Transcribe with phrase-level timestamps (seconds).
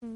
[0.00, 0.12] Olá,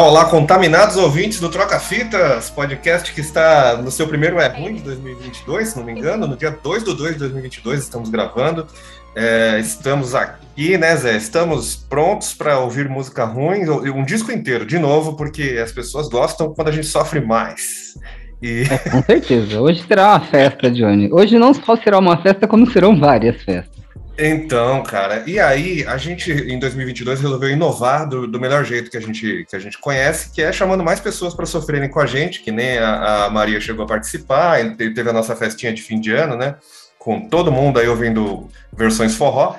[0.00, 4.82] olá, contaminados ouvintes do Troca Fitas, podcast que está no seu primeiro É Ruim de
[4.82, 8.66] 2022, se não me engano, no dia 2 do 2 de 2022 estamos gravando.
[9.14, 10.41] É, estamos aqui,
[10.76, 11.16] né, Zé?
[11.16, 16.52] Estamos prontos para ouvir música ruim, um disco inteiro, de novo, porque as pessoas gostam
[16.52, 17.94] quando a gente sofre mais.
[18.42, 18.64] E...
[18.70, 19.60] É, com certeza.
[19.60, 21.08] Hoje será uma festa, Johnny.
[21.10, 23.82] Hoje não só será uma festa, como serão várias festas.
[24.18, 28.96] Então, cara, e aí a gente em 2022 resolveu inovar do, do, melhor jeito que
[28.98, 32.04] a gente que a gente conhece, que é chamando mais pessoas para sofrerem com a
[32.04, 35.98] gente, que nem a, a, Maria chegou a participar, teve a nossa festinha de fim
[35.98, 36.56] de ano, né?
[36.98, 39.56] Com todo mundo aí ouvindo versões forró.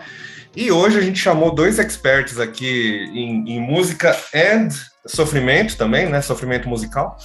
[0.56, 4.70] E hoje a gente chamou dois experts aqui em, em música and
[5.06, 6.22] sofrimento também, né?
[6.22, 7.18] Sofrimento musical,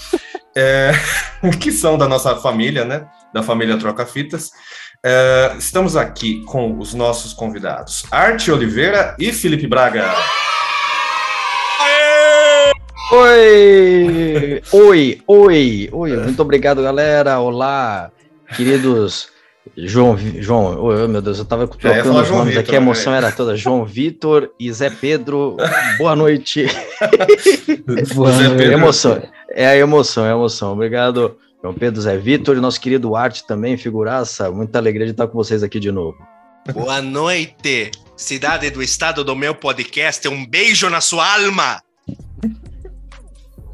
[0.57, 0.93] é,
[1.61, 3.07] que são da nossa família, né?
[3.35, 4.51] Da família Troca Fitas.
[5.05, 10.13] Uh, estamos aqui com os nossos convidados, Arte Oliveira e Felipe Braga.
[13.13, 14.63] Oi!
[14.73, 16.17] Oi, oi, oi.
[16.17, 17.39] Muito obrigado, galera.
[17.39, 18.11] Olá,
[18.57, 19.29] queridos.
[19.87, 23.19] João, João, oh, meu Deus, eu tava trocando os nomes aqui, a emoção né?
[23.19, 23.57] era toda.
[23.57, 25.57] João Vitor e Zé Pedro,
[25.97, 26.67] boa noite.
[28.15, 28.63] boa noite.
[28.65, 30.73] Emoção, é a emoção, é a emoção.
[30.73, 34.51] Obrigado, João Pedro Zé Vitor e nosso querido Arte também, figuraça.
[34.51, 36.19] Muita alegria de estar com vocês aqui de novo.
[36.73, 40.27] Boa noite, cidade do estado do meu podcast.
[40.27, 41.81] Um beijo na sua alma.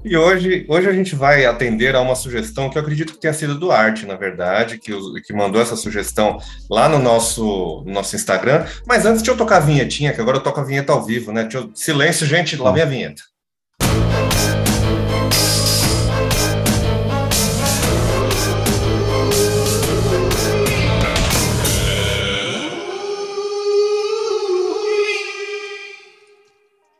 [0.04, 3.32] E hoje, hoje a gente vai atender a uma sugestão que eu acredito que tenha
[3.32, 6.38] sido do Arte, na verdade, que, que mandou essa sugestão
[6.70, 8.66] lá no nosso, no nosso Instagram.
[8.86, 11.32] Mas antes, deixa eu tocar a vinhetinha, que agora eu toco a vinheta ao vivo,
[11.32, 11.48] né?
[11.50, 13.22] Eu, silêncio, gente, lá vem a vinheta.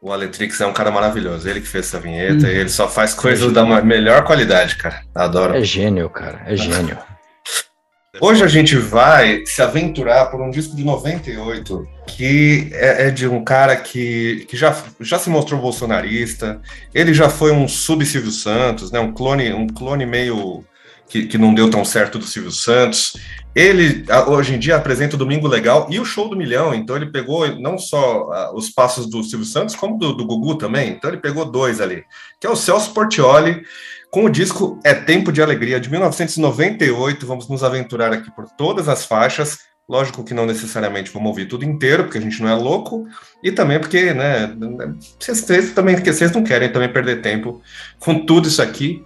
[0.05, 1.49] O Aletrix é um cara maravilhoso.
[1.49, 2.51] Ele que fez essa vinheta, hum.
[2.51, 5.01] ele só faz coisas da melhor qualidade, cara.
[5.15, 5.57] Adoro.
[5.57, 6.43] É gênio, cara.
[6.45, 6.99] É gênio.
[8.21, 13.27] Hoje a gente vai se aventurar por um disco de 98 que é, é, de
[13.27, 16.61] um cara que, que já, já se mostrou bolsonarista.
[16.95, 19.01] Ele já foi um sub-Silvio Santos, né?
[19.01, 20.63] Um clone, um clone meio
[21.09, 23.17] que, que não deu tão certo do Silvio Santos.
[23.55, 27.13] Ele, hoje em dia, apresenta o Domingo Legal e o Show do Milhão, então ele
[27.13, 31.21] pegou não só os passos do Silvio Santos, como do, do Gugu também, então ele
[31.21, 32.05] pegou dois ali,
[32.41, 33.63] que é o Celso Portioli,
[34.11, 38.89] com o disco É Tempo de Alegria, de 1998, vamos nos aventurar aqui por todas
[38.89, 42.55] as faixas, lógico que não necessariamente vamos ouvir tudo inteiro, porque a gente não é
[42.55, 43.07] louco,
[43.43, 44.53] e também porque, né,
[45.21, 47.63] vocês, vocês também, vocês não querem também perder tempo
[48.01, 49.05] com tudo isso aqui,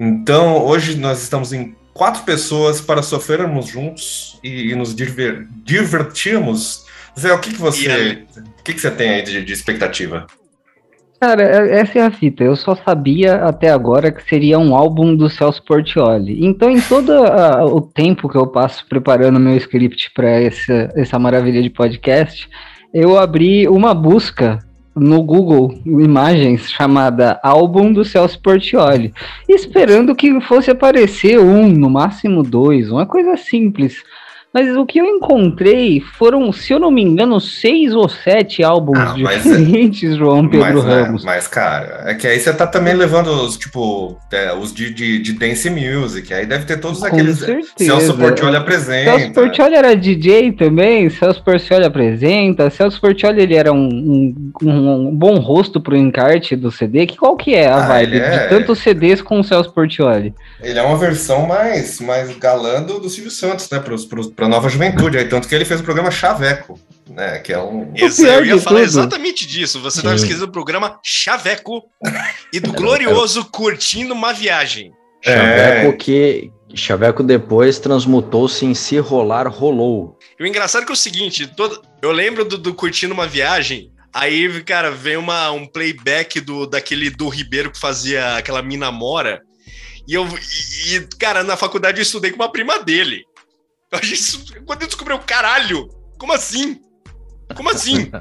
[0.00, 6.86] então, hoje nós estamos em quatro pessoas para sofrermos juntos e, e nos diver, divertirmos.
[7.18, 8.24] Zé, o que, que você,
[8.60, 10.24] o que, que você tem aí de, de expectativa?
[11.20, 12.44] Cara, é, essa é a fita.
[12.44, 16.46] Eu só sabia até agora que seria um álbum do Celso Portioli.
[16.46, 21.18] Então, em todo a, o tempo que eu passo preparando meu script para essa, essa
[21.18, 22.48] maravilha de podcast,
[22.94, 24.60] eu abri uma busca
[24.98, 29.12] no Google Imagens chamada Álbum do Celso Portioli,
[29.48, 34.02] esperando que fosse aparecer um, no máximo dois, uma coisa simples.
[34.52, 38.98] Mas o que eu encontrei foram, se eu não me engano, seis ou sete álbuns
[38.98, 41.24] ah, é- diferentes, João Pedro mas, é, Ramos.
[41.24, 45.18] Mas, cara, é que aí você tá também levando os, tipo, é, os de, de,
[45.18, 47.44] de, dance music, aí deve ter todos aqueles.
[47.76, 49.18] Celso Portioli apresenta.
[49.18, 52.70] Celso Portioli era DJ também, Celso Portioli apresenta.
[52.70, 54.32] Celso Portioli ele era um,
[54.62, 57.06] um, um bom rosto pro encarte do CD.
[57.06, 58.30] Que, qual que é a ah, vibe é...
[58.30, 60.34] de tantos CDs com o Celso Portioli?
[60.62, 63.78] Ele é uma versão mais, mais galã do, do Silvio Santos, né?
[63.78, 65.18] Pros, pros, pra nova juventude.
[65.18, 66.78] Aí, tanto que ele fez o programa Chaveco,
[67.10, 67.40] né?
[67.40, 67.92] Que é um.
[67.96, 69.80] Isso, eu ia falar exatamente disso.
[69.80, 71.82] Você estava esquecendo do programa Chaveco
[72.52, 74.92] e do glorioso Curtindo uma Viagem.
[75.24, 75.32] É.
[75.32, 76.52] Chaveco que.
[76.74, 80.18] Chaveco depois transmutou-se em Se Rolar Rolou.
[80.38, 81.82] E o engraçado é que é o seguinte, todo...
[82.02, 87.10] eu lembro do, do Curtindo uma Viagem, Aí, cara, vem uma, um playback do, daquele
[87.10, 89.42] do Ribeiro que fazia aquela Mina Mora.
[90.06, 90.26] E eu,
[90.86, 93.24] e, cara, na faculdade eu estudei com uma prima dele.
[93.92, 95.88] A gente, quando eu descobri o caralho,
[96.18, 96.80] como assim?
[97.54, 98.10] Como assim?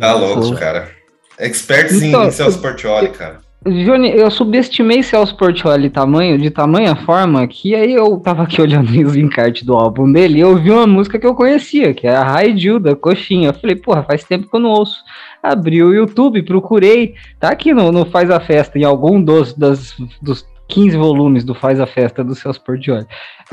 [0.00, 0.90] Tá louco, cara.
[1.38, 3.40] Experts então, em Celso Portioli, cara.
[3.66, 8.90] Johnny, eu subestimei Celso Portioli tamanho, de tamanha forma que aí eu tava aqui olhando
[9.06, 12.14] os encartes do álbum dele e eu vi uma música que eu conhecia, que é
[12.14, 13.48] a High Jill, da Coxinha.
[13.48, 15.02] Eu falei, porra, faz tempo que eu não ouço.
[15.42, 19.94] Abri o YouTube, procurei, tá aqui no, no Faz a Festa, em algum dos, das,
[20.20, 23.06] dos 15 volumes do Faz a Festa do Celso Portioli.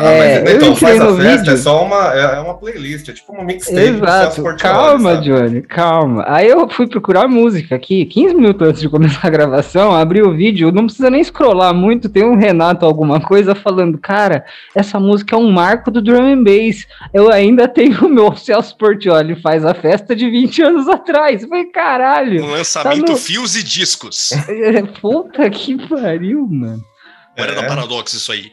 [0.08, 1.54] Ah, é, mas então, Faz a Festa vídeo...
[1.54, 5.26] é só uma, é, é uma playlist, é tipo uma mixtape Exato, calma, sabe?
[5.26, 6.26] Johnny, calma.
[6.28, 10.34] Aí eu fui procurar música aqui, 15 minutos antes de começar a gravação, abri o
[10.34, 14.46] vídeo, não precisa nem scrollar muito, tem um Renato alguma coisa falando, cara,
[14.76, 18.76] essa música é um marco do drum and bass, eu ainda tenho o meu Celso
[18.78, 21.44] Portioli Faz a Festa de 20 anos atrás.
[21.46, 22.44] Foi caralho.
[22.44, 23.18] Um lançamento tá no...
[23.18, 24.30] fios e discos.
[25.02, 26.84] Puta que pariu, mano.
[27.36, 27.56] Era é.
[27.56, 28.52] da Paradox isso aí.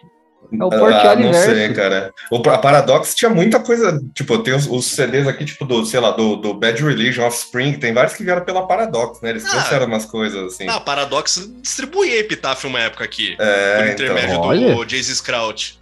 [0.50, 2.12] É o ah, não sei, cara.
[2.30, 6.00] O, a Paradox tinha muita coisa, tipo, tem os, os, CDs aqui, tipo, do, sei
[6.00, 9.30] lá, do, do Bad Religion, Offspring, tem vários que vieram pela Paradox, né?
[9.30, 10.66] Eles ah, trouxeram umas coisas assim.
[10.68, 15.78] Ah, a Paradox distribuía Epitaph uma época aqui, é, por intermédio então, do Jason Sprout.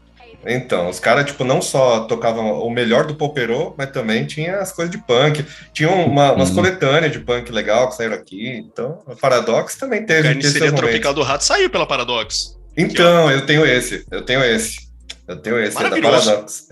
[0.47, 4.73] Então, os caras, tipo, não só tocavam o melhor do Popero, mas também tinha as
[4.73, 5.45] coisas de punk.
[5.73, 6.57] Tinha uma, umas uhum.
[6.57, 8.49] coletâneas de punk legal que saíram aqui.
[8.49, 10.29] Então, a Paradox também teve.
[10.29, 12.56] A carniceria tropical do rato saiu pela Paradox.
[12.77, 14.87] Então, eu tenho esse, eu tenho esse.
[15.27, 16.69] Eu tenho esse, é da Paradox.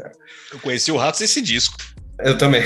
[0.52, 1.76] Eu conheci o Ratos esse disco.
[2.20, 2.62] Eu também.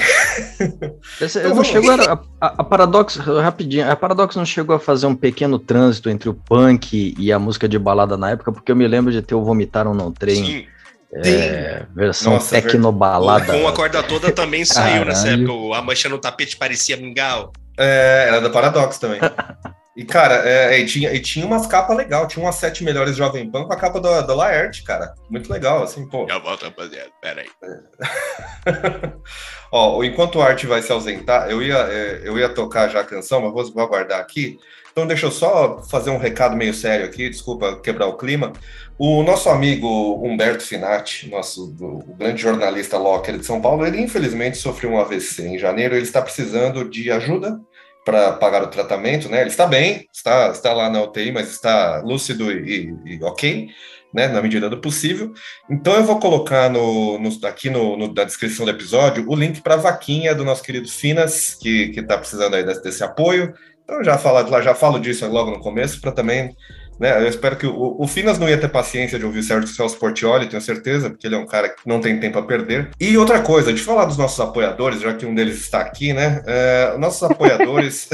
[1.21, 5.07] Esse, então, não chegou a, a, a, Paradox, rapidinho, a Paradox não chegou a fazer
[5.07, 8.77] um pequeno trânsito entre o punk e a música de balada na época, porque eu
[8.77, 10.45] me lembro de ter o Vomitaram no Trem.
[10.45, 10.67] Sim.
[11.11, 13.59] É, versão Nossa, tecnobalada.
[13.59, 15.77] Com a corda toda também saiu nessa época.
[15.77, 17.51] A mancha no tapete parecia mingau.
[17.79, 19.21] É, era da Paradox também.
[19.99, 23.51] E, cara, é, e, tinha, e tinha umas capas legal, tinha umas sete melhores Jovem
[23.51, 25.13] Pan com a capa do, do Laerte, cara.
[25.29, 26.25] Muito legal, assim, pô.
[26.29, 27.49] Já volto, rapaziada, peraí.
[27.65, 29.11] É.
[29.73, 33.05] Ó, enquanto o Arte vai se ausentar, eu ia, é, eu ia tocar já a
[33.05, 34.57] canção, mas vou, vou aguardar aqui.
[34.93, 38.53] Então deixa eu só fazer um recado meio sério aqui, desculpa quebrar o clima.
[38.97, 44.59] O nosso amigo Humberto Finati, nosso o grande jornalista locker de São Paulo, ele infelizmente
[44.59, 47.61] sofreu um AVC em janeiro, ele está precisando de ajuda
[48.09, 49.43] para pagar o tratamento, né?
[49.43, 53.69] Ele está bem, está, está lá na UTI, mas está lúcido e, e ok,
[54.15, 54.29] né?
[54.29, 55.31] Na medida do possível.
[55.71, 59.61] Então eu vou colocar no, no aqui no, no, na descrição do episódio o link
[59.61, 63.53] para a vaquinha do nosso querido Finas, que está precisando aí desse, desse apoio.
[63.85, 66.57] Então já falo, já falo disso logo no começo, para também
[66.99, 67.23] né?
[67.23, 69.99] Eu espero que o, o, Finas não ia ter paciência de ouvir o Sérgio Celso
[69.99, 72.91] Portioli, tenho certeza, porque ele é um cara que não tem tempo a perder.
[73.01, 76.43] E outra coisa, de falar dos nossos apoiadores, já que um deles está aqui, né?
[76.47, 78.09] É, nossos apoiadores.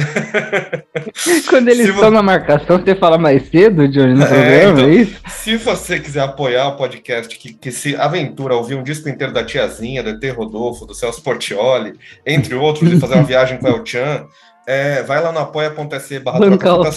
[1.49, 4.95] Quando eles estão na marcação, você fala mais cedo, Johnny, no é, programa, então, é
[4.95, 5.21] isso?
[5.29, 9.33] Se você quiser apoiar o podcast que, que se aventura a ouvir um disco inteiro
[9.33, 11.95] da Tiazinha, do ET Rodolfo, do Celso Portioli,
[12.27, 14.27] entre outros, e fazer uma viagem com o El Chan,
[14.67, 16.91] é, vai lá no apoia.se barra troca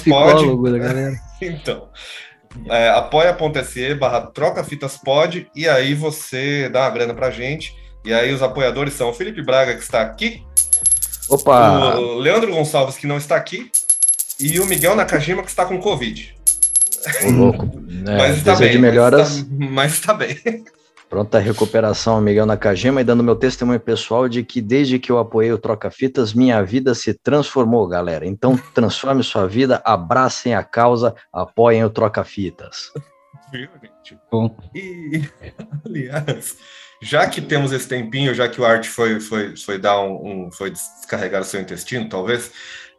[1.41, 1.89] então,
[2.69, 7.75] é, apoia.se barra troca fitas pod e aí você dá uma grana pra gente.
[8.05, 10.41] E aí os apoiadores são o Felipe Braga, que está aqui.
[11.29, 11.97] Opa!
[11.97, 13.69] O Leandro Gonçalves, que não está aqui.
[14.39, 16.35] E o Miguel Nakajima, que está com Covid.
[17.25, 17.77] Ô, louco.
[18.07, 18.71] É, mas está bem.
[18.71, 19.45] De melhoras.
[19.49, 20.63] Mas está, mas está bem.
[21.09, 25.51] Pronta recuperação, Miguel Nakajima, e dando meu testemunho pessoal de que desde que eu apoiei
[25.53, 28.25] o Troca Fitas, minha vida se transformou, galera.
[28.25, 32.91] Então, transforme sua vida, abracem a causa, apoiem o Troca Fitas.
[33.51, 34.19] Viu, gente?
[34.29, 34.57] Bom.
[34.75, 35.23] E,
[35.85, 36.57] aliás,
[37.01, 40.51] já que temos esse tempinho, já que o Art foi, foi, foi dar um, um
[40.51, 42.51] foi descarregar o seu intestino, talvez,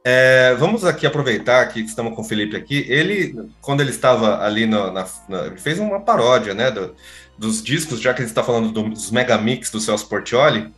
[0.03, 2.87] é, vamos aqui aproveitar que estamos com o Felipe aqui.
[2.89, 6.95] Ele, quando ele estava ali no, na, na, ele fez uma paródia, né, do,
[7.39, 10.73] dos discos, já que a gente está falando do, dos megamix do Celso Portioli,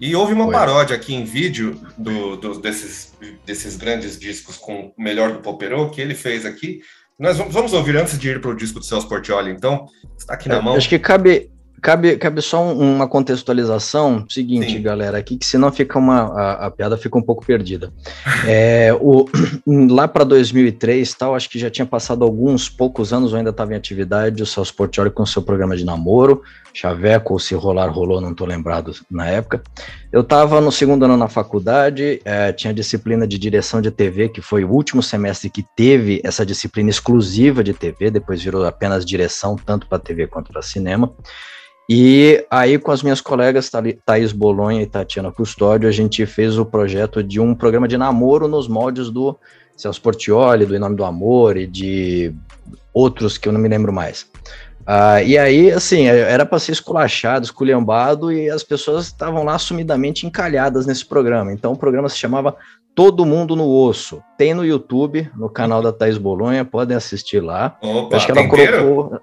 [0.00, 0.52] e houve uma Oi.
[0.52, 3.12] paródia aqui em vídeo do, do, desses,
[3.44, 6.80] desses grandes discos com o melhor do Popero que ele fez aqui.
[7.18, 9.86] Nós vamos, vamos ouvir antes de ir para o disco do Celso Portioli, então,
[10.18, 10.74] está aqui na mão.
[10.74, 11.50] Acho que cabe,
[11.82, 14.24] Cabe, cabe só um, uma contextualização.
[14.28, 14.82] Seguinte, Sim.
[14.82, 17.92] galera, aqui que senão fica uma a, a piada fica um pouco perdida.
[18.46, 19.24] É, o,
[19.88, 23.72] lá para 2003, tal, acho que já tinha passado alguns poucos anos, eu ainda estava
[23.72, 26.42] em atividade, o Celso Portioli com seu programa de namoro,
[26.74, 29.62] Chaveco, ou se rolar rolou, não estou lembrado na época.
[30.12, 34.42] Eu estava no segundo ano na faculdade, é, tinha disciplina de direção de TV, que
[34.42, 39.56] foi o último semestre que teve essa disciplina exclusiva de TV, depois virou apenas direção,
[39.56, 41.12] tanto para TV quanto para cinema.
[41.88, 43.70] E aí, com as minhas colegas
[44.06, 48.48] Thaís Bolonha e Tatiana Custódio, a gente fez o projeto de um programa de namoro
[48.48, 49.36] nos moldes do
[49.76, 52.34] Celso Portioli, do Em Nome do Amor e de
[52.92, 54.26] outros que eu não me lembro mais.
[54.84, 60.26] Uh, e aí, assim, era para ser esculachado, esculhambado, e as pessoas estavam lá sumidamente
[60.26, 61.52] encalhadas nesse programa.
[61.52, 62.56] Então, o programa se chamava
[62.94, 64.22] Todo Mundo no Osso.
[64.38, 67.76] Tem no YouTube, no canal da Thaís Bolonha, podem assistir lá.
[67.82, 69.20] Opa, acho que ela colocou.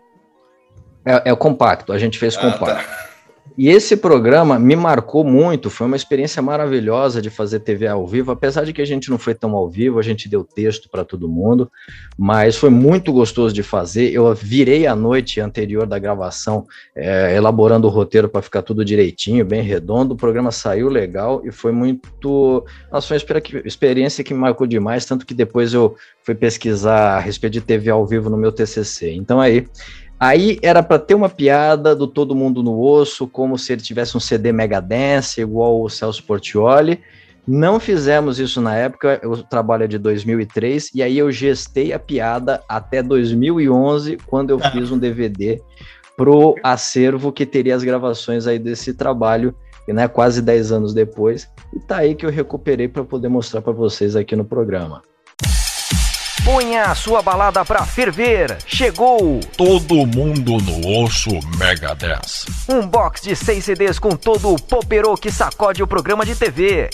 [1.05, 2.86] É, é, o compacto, a gente fez ah, compacto.
[2.86, 3.12] Tá.
[3.58, 8.31] E esse programa me marcou muito, foi uma experiência maravilhosa de fazer TV ao vivo,
[8.31, 11.03] apesar de que a gente não foi tão ao vivo, a gente deu texto para
[11.03, 11.70] todo mundo,
[12.17, 14.10] mas foi muito gostoso de fazer.
[14.12, 16.65] Eu virei a noite anterior da gravação,
[16.96, 20.13] é, elaborando o roteiro para ficar tudo direitinho, bem redondo.
[20.13, 22.65] O programa saiu legal e foi muito.
[22.91, 27.20] Nossa, foi uma experiência que me marcou demais, tanto que depois eu fui pesquisar a
[27.20, 29.12] respeito de TV ao vivo no meu TCC.
[29.12, 29.67] Então aí
[30.21, 34.15] Aí era para ter uma piada do Todo Mundo no Osso, como se ele tivesse
[34.15, 36.99] um CD Mega Dance, igual o Celso Portioli.
[37.47, 41.97] Não fizemos isso na época, o trabalho é de 2003, e aí eu gestei a
[41.97, 45.59] piada até 2011, quando eu fiz um DVD
[46.15, 49.55] pro acervo que teria as gravações aí desse trabalho,
[49.87, 51.49] né, quase 10 anos depois.
[51.73, 55.01] E tá aí que eu recuperei para poder mostrar para vocês aqui no programa.
[56.43, 58.57] Ponha a sua balada pra ferver.
[58.65, 59.39] Chegou!
[59.55, 61.29] Todo mundo no osso
[61.60, 62.45] Mega 10.
[62.67, 66.89] Um box de 6 CDs com todo o poperô que sacode o programa de TV.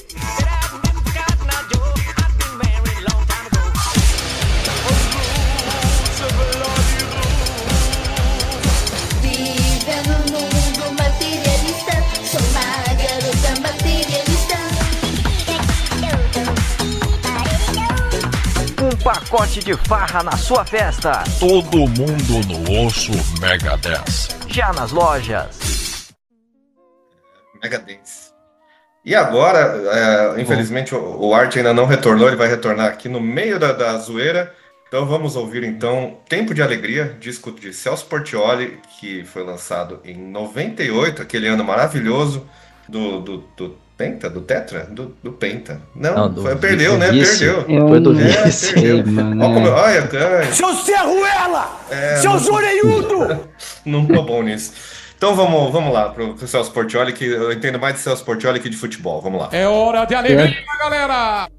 [19.08, 21.24] Pacote de farra na sua festa.
[21.40, 24.36] Todo mundo no osso Mega 10.
[24.50, 26.14] Já nas lojas.
[27.64, 28.34] Mega 10.
[29.06, 33.22] E agora, é, infelizmente, o, o Art ainda não retornou, ele vai retornar aqui no
[33.22, 34.54] meio da, da zoeira.
[34.90, 40.18] Então vamos ouvir então Tempo de Alegria, disco de Celso Portioli, que foi lançado em
[40.18, 42.46] 98, aquele ano maravilhoso
[42.90, 44.30] do, do, do Penta?
[44.30, 44.88] Do Tetra?
[44.92, 45.82] Do, do Penta.
[45.96, 47.12] Não, não do, foi, perdeu, né?
[47.12, 47.39] Vice.
[47.39, 47.88] Perdeu.
[47.88, 49.12] foi do é, vice, perdeu.
[49.12, 50.54] Mano, olha, como, olha, ganha.
[50.54, 51.80] Seu Cerruela!
[51.89, 53.39] É, Seu Zoreiudo!
[53.84, 54.74] não tô bom nisso.
[55.18, 58.60] Então vamos, vamos lá pro, pro Celso Portioli, que eu entendo mais de Celso Portioli
[58.60, 59.20] que de futebol.
[59.20, 59.50] Vamos lá.
[59.51, 60.80] É hora de alegria, é.
[60.80, 61.50] galera!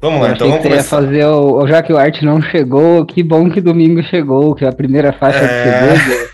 [0.00, 0.96] Vamos lá, então vamos começar.
[0.96, 4.72] fazer o, já que o Arte não chegou, que bom que domingo chegou, que a
[4.72, 5.96] primeira faixa é...
[5.96, 6.28] CD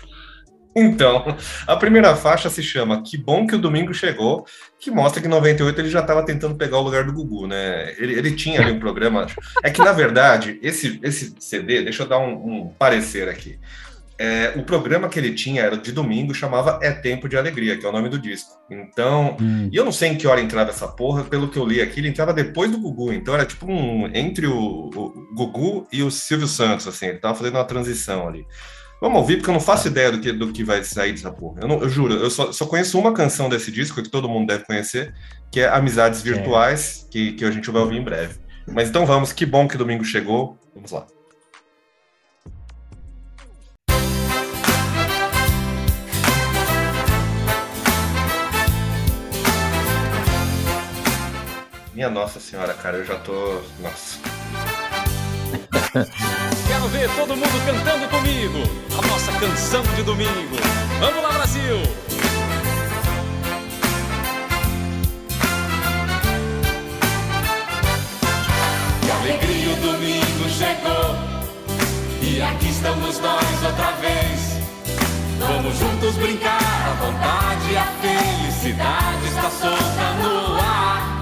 [0.75, 1.35] Então,
[1.67, 4.45] a primeira faixa se chama Que Bom Que o Domingo Chegou,
[4.79, 7.93] que mostra que em 98 ele já estava tentando pegar o lugar do Gugu, né?
[7.97, 9.27] Ele, ele tinha ali um programa.
[9.63, 13.59] É que, na verdade, esse, esse CD, deixa eu dar um, um parecer aqui.
[14.23, 17.83] É, o programa que ele tinha era de domingo, chamava É Tempo de Alegria, que
[17.83, 18.51] é o nome do disco.
[18.69, 19.67] Então, hum.
[19.71, 21.99] e eu não sei em que hora entrava essa porra, pelo que eu li aqui,
[21.99, 26.11] ele entrava depois do Gugu, então era tipo um entre o, o Gugu e o
[26.11, 28.45] Silvio Santos, assim, ele tava fazendo uma transição ali.
[29.01, 31.61] Vamos ouvir, porque eu não faço ideia do que, do que vai sair dessa porra.
[31.63, 34.45] Eu, não, eu juro, eu só, só, conheço uma canção desse disco, que todo mundo
[34.45, 35.11] deve conhecer,
[35.51, 37.11] que é Amizades Virtuais, é.
[37.11, 38.35] que, que a gente vai ouvir em breve.
[38.71, 40.55] Mas então vamos, que bom que domingo chegou.
[40.75, 41.07] Vamos lá.
[51.95, 53.61] Minha Nossa Senhora, cara, eu já tô.
[53.79, 54.19] Nossa.
[56.67, 58.40] Quero ver todo mundo cantando comigo.
[59.41, 60.55] Canção de domingo.
[60.99, 61.77] Vamos lá, Brasil!
[69.01, 71.15] Que alegria o domingo chegou.
[72.21, 74.59] E aqui estamos nós outra vez.
[75.39, 81.21] Vamos juntos brincar, a vontade, a felicidade está solta no ar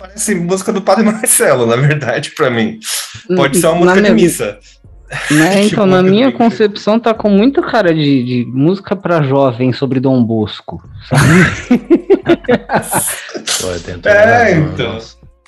[0.00, 2.80] parece música do Padre Marcelo, na verdade, para mim.
[3.36, 4.58] Pode ser uma música na de missa.
[5.30, 10.00] Né, então, na minha concepção, tá com muita cara de, de música para jovem sobre
[10.00, 10.82] Dom Bosco.
[14.04, 14.98] é, então.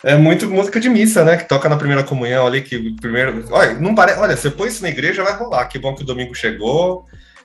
[0.04, 1.37] É muito música de missa, né?
[1.37, 3.45] Que toca na primeira comunhão ali, que primeiro.
[3.50, 4.19] Olha, não parece.
[4.19, 5.66] Olha, você põe isso na igreja, vai rolar.
[5.66, 7.04] Que bom que o domingo chegou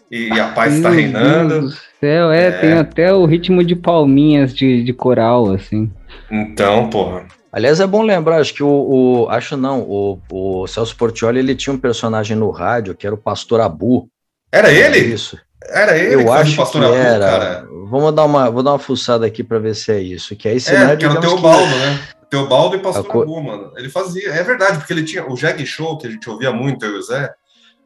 [0.09, 1.59] e a paz está reinando.
[1.59, 5.91] Deus do céu, é, é, tem até o ritmo de palminhas de, de coral, assim.
[6.31, 7.25] Então, porra.
[7.57, 11.55] Aliás, é bom lembrar, acho que o, o acho não, o, o, Celso Portioli ele
[11.55, 14.07] tinha um personagem no rádio que era o Pastor Abu.
[14.51, 14.99] Era ele?
[14.99, 15.39] Isso.
[15.63, 16.13] Era ele.
[16.23, 17.25] Eu acho que Abu, era.
[17.25, 17.67] Cara.
[17.89, 20.35] Vamos dar uma, vou dar uma fuçada aqui para ver se é isso.
[20.35, 21.79] Que aí, é, é, que era o Teobaldo, que...
[21.79, 21.99] né?
[22.29, 23.21] Teobaldo e Pastor co...
[23.23, 23.71] Abu, mano.
[23.75, 26.85] Ele fazia, é verdade, porque ele tinha o Jag Show que a gente ouvia muito,
[26.85, 27.33] eu e o Zé.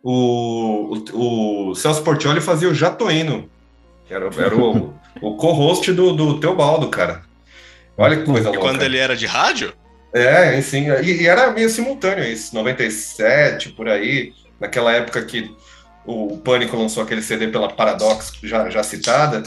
[0.03, 3.49] O, o, o Celso Portioli fazia o Jatoíno,
[4.05, 7.21] que era, era o, o co-host do, do Teobaldo, cara.
[8.01, 8.59] Olha que coisa e louca.
[8.59, 9.73] quando ele era de rádio?
[10.11, 10.89] É, sim.
[11.03, 15.55] E, e, era meio simultâneo isso, 97, por aí, naquela época que
[16.05, 19.43] o Pânico lançou aquele CD pela Paradox, já, já citada.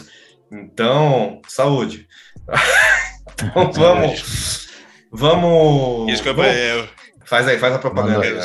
[0.53, 2.07] Então, saúde.
[3.43, 4.69] então vamos.
[5.11, 6.13] Vamos.
[6.13, 6.89] Isso que eu, vamos...
[7.25, 8.39] Faz aí, faz a propaganda aí.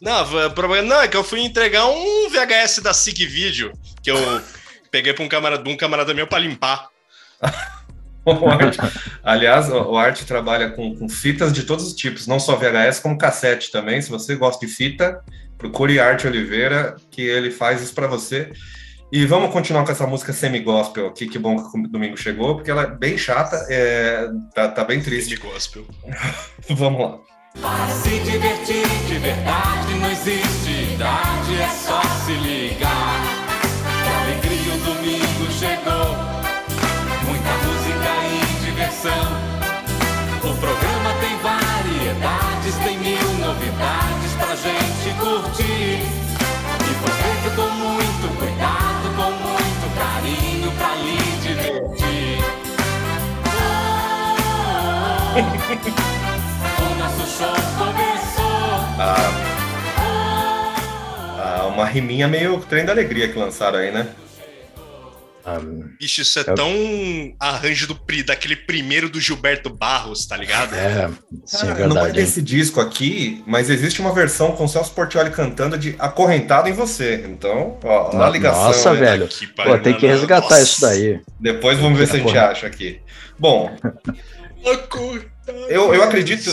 [0.00, 3.72] Não, propaganda não, é que eu fui entregar um VHS da SIG Video
[4.02, 4.18] que eu
[4.92, 6.88] peguei para um camarada, um camarada meu para limpar.
[8.40, 8.76] o Art,
[9.22, 13.18] aliás, o Art trabalha com, com, fitas de todos os tipos, não só VHS, como
[13.18, 14.00] cassete também.
[14.00, 15.20] Se você gosta de fita,
[15.58, 18.52] procure Art Oliveira, que ele faz isso para você.
[19.12, 22.70] E vamos continuar com essa música semi-gospel aqui, que bom que o domingo chegou, porque
[22.70, 25.36] ela é bem chata, é, tá, tá bem triste.
[25.36, 25.84] Semi-gospel.
[26.70, 27.18] vamos lá.
[27.60, 33.03] Para se divertir, de verdade não existe idade, é só se ligar.
[39.04, 39.28] Diversão.
[40.38, 46.00] O programa tem variedades, tem mil novidades pra gente curtir.
[46.80, 52.38] E foi feito com muito cuidado, com muito carinho pra lhe divertir.
[58.96, 59.28] Oh, ah,
[61.38, 64.08] ah, uma riminha meio trem da alegria que lançaram aí, né?
[65.46, 66.54] Um, Bicho, isso é eu...
[66.54, 66.72] tão
[67.38, 70.74] arranjo do, daquele primeiro do Gilberto Barros, tá ligado?
[70.74, 71.10] É,
[71.44, 71.94] sim, é verdade.
[71.94, 76.68] Não é desse disco aqui, mas existe uma versão com Celso Portioli cantando de Acorrentado
[76.68, 77.26] em Você.
[77.28, 78.64] Então, ó, a ligação.
[78.64, 79.24] Nossa, aí, velho.
[79.26, 80.62] Aqui, Pô, tem que resgatar nossa.
[80.62, 81.20] isso daí.
[81.38, 83.00] Depois vamos ver se a gente acha aqui.
[83.38, 83.76] Bom.
[85.68, 86.48] Eu, eu acredito.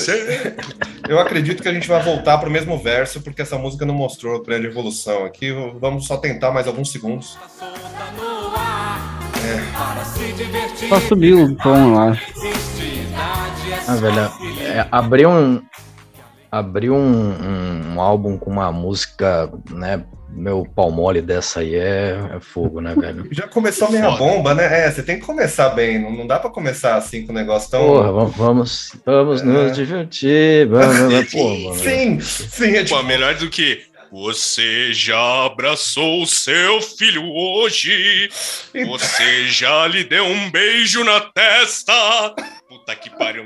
[1.07, 3.93] Eu acredito que a gente vai voltar para o mesmo verso, porque essa música não
[3.93, 5.49] mostrou grande evolução aqui.
[5.79, 7.37] Vamos só tentar mais alguns segundos.
[9.43, 10.87] É.
[10.87, 12.17] Só subiu o tom lá.
[13.87, 14.31] Ah, velho,
[14.61, 15.61] é, abriu um.
[16.51, 22.19] Abriu um, um, um álbum com uma música, né, meu pau mole dessa aí é,
[22.35, 23.27] é fogo, né, velho?
[23.31, 24.85] Já começou meia bomba, né?
[24.85, 27.71] É, você tem que começar bem, não, não dá para começar assim com o negócio
[27.71, 27.85] tão.
[27.85, 29.45] Porra, vamos, vamos é.
[29.45, 32.97] nos divertir, vamos, sim, sim, sim, é tipo...
[32.97, 38.29] Pô, melhor do que você já abraçou seu filho hoje?
[38.85, 41.93] Você já lhe deu um beijo na testa?
[42.67, 43.45] Puta que pariu.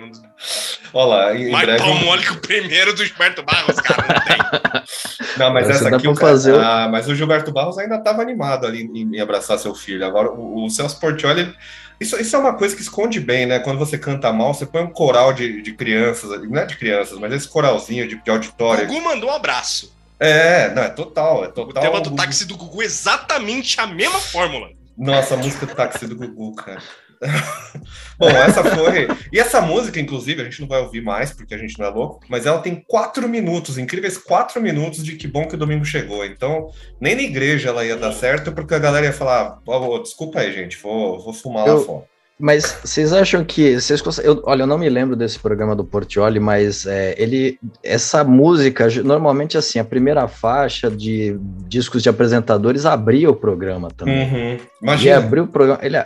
[0.91, 1.83] Olha lá, Mais breve...
[1.83, 4.81] pau mole que o primeiro do Gilberto Barros, cara, não tem.
[5.37, 6.31] Não, mas essa aqui o cara...
[6.31, 6.55] fazer...
[6.55, 10.05] ah, mas o Gilberto Barros ainda estava animado ali em, em, abraçar seu filho.
[10.05, 11.53] Agora, o, o Celso Portioli...
[11.99, 13.59] Isso, isso é uma coisa que esconde bem, né?
[13.59, 17.17] Quando você canta mal, você põe um coral de, de crianças, não é de crianças,
[17.17, 18.83] mas esse coralzinho de, de auditório.
[18.83, 19.94] O Gugu mandou um abraço.
[20.19, 21.83] É, não, é total, é total.
[21.83, 24.69] O tema do táxi do Gugu é exatamente a mesma fórmula.
[24.97, 26.81] Nossa, a música do táxi do Gugu, cara.
[28.17, 29.07] Bom, essa foi.
[29.31, 31.89] E essa música, inclusive, a gente não vai ouvir mais, porque a gente não é
[31.89, 35.85] louco, mas ela tem quatro minutos, incríveis quatro minutos de que bom que o domingo
[35.85, 36.25] chegou.
[36.25, 40.39] Então, nem na igreja ela ia dar certo, porque a galera ia falar: oh, desculpa
[40.39, 42.14] aí, gente, vou, vou fumar eu, lá fora.
[42.39, 43.79] Mas vocês acham que.
[43.79, 47.57] Vocês, eu, olha, eu não me lembro desse programa do Portioli, mas é, ele.
[47.81, 54.33] Essa música, normalmente assim, a primeira faixa de discos de apresentadores abria o programa também.
[54.33, 54.57] Uhum.
[54.81, 55.09] Imagina.
[55.09, 55.79] E abriu o programa.
[55.81, 55.97] Ele,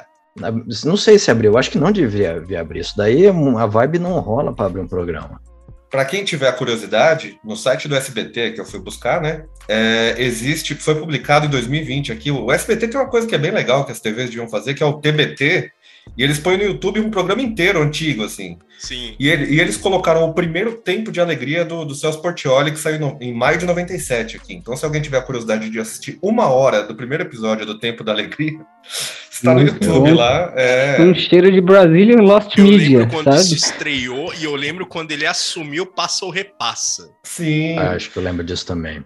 [0.86, 2.82] não sei se abriu, acho que não devia, devia abrir.
[2.82, 5.42] Isso daí a vibe não rola para abrir um programa.
[5.90, 9.46] Para quem tiver curiosidade, no site do SBT que eu fui buscar, né?
[9.68, 12.30] É, existe, foi publicado em 2020 aqui.
[12.30, 14.84] O SBT tem uma coisa que é bem legal que as TVs deviam fazer, que
[14.84, 15.72] é o TBT,
[16.18, 18.58] e eles põem no YouTube um programa inteiro antigo, assim.
[18.80, 19.16] Sim.
[19.20, 22.80] E, ele, e eles colocaram o primeiro tempo de alegria do, do Celso Portioli, que
[22.80, 24.54] saiu no, em maio de 97 aqui.
[24.54, 28.04] Então, se alguém tiver a curiosidade de assistir uma hora do primeiro episódio do Tempo
[28.04, 28.60] da Alegria,
[29.30, 30.54] está no YouTube lá.
[30.56, 31.02] É...
[31.02, 32.86] Um cheiro de Brazilian Lost eu Media.
[32.86, 33.44] Eu lembro quando sabe?
[33.44, 37.10] isso estreou e eu lembro quando ele assumiu Passa ou Repassa.
[37.24, 37.78] Sim.
[37.78, 39.04] Ah, acho que eu lembro disso também.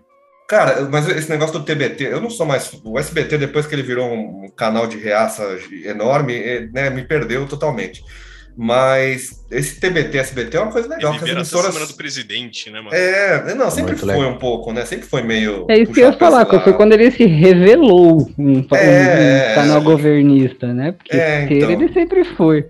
[0.48, 2.72] Cara, mas esse negócio do TBT, eu não sou mais.
[2.84, 7.48] O SBT, depois que ele virou um canal de reaça enorme, é, né, me perdeu
[7.48, 8.04] totalmente.
[8.56, 11.12] Mas esse TBT, SBT é uma coisa legal.
[11.12, 11.74] Ele que as emissoras...
[11.74, 12.96] semana do presidente, né, mano?
[12.96, 14.30] É, não, sempre foi legal.
[14.30, 14.86] um pouco, né?
[14.86, 15.66] Sempre foi meio.
[15.70, 19.56] É isso que eu ia falar, foi quando ele se revelou um, um, é, um
[19.56, 20.92] canal é, governista, né?
[20.92, 21.72] Porque é, então...
[21.72, 22.66] ele sempre foi.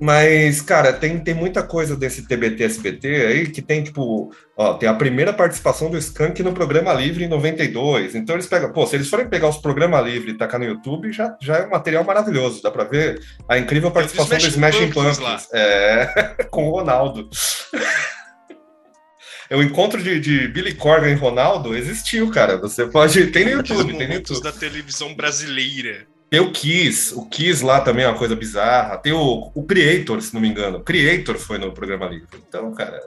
[0.00, 4.88] Mas, cara, tem, tem muita coisa desse TBT SBT aí que tem, tipo, ó, tem
[4.88, 8.14] a primeira participação do Skank no programa livre em 92.
[8.14, 11.12] Então eles pegam, pô, se eles forem pegar os programas livre e tacar no YouTube,
[11.12, 12.62] já, já é um material maravilhoso.
[12.62, 15.18] Dá pra ver a incrível participação do Smashing Pumpkins.
[15.18, 17.28] Pumpkins é, com o Ronaldo.
[19.50, 22.56] o encontro de, de Billy Corgan e Ronaldo existiu, cara.
[22.58, 23.26] Você pode.
[23.28, 24.42] Tem no YouTube, tem no YouTube.
[24.42, 26.06] da televisão brasileira.
[26.30, 28.98] Tem o Kiss, o Kiss lá também é uma coisa bizarra.
[28.98, 30.78] Tem o, o Creator, se não me engano.
[30.78, 32.28] O Creator foi no programa livre.
[32.46, 33.00] Então, cara.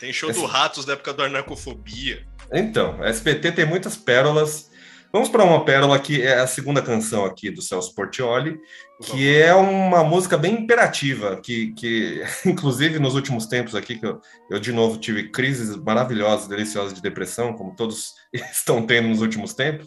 [0.00, 0.40] Tem show esse...
[0.40, 2.26] do Ratos da época do Arnacofobia.
[2.52, 4.70] Então, SBT tem muitas pérolas.
[5.12, 8.58] Vamos para uma pérola que é a segunda canção aqui do Celso Portioli,
[9.04, 14.20] que é uma música bem imperativa, que, que inclusive nos últimos tempos aqui, que eu,
[14.50, 19.54] eu de novo tive crises maravilhosas, deliciosas de depressão, como todos estão tendo nos últimos
[19.54, 19.86] tempos.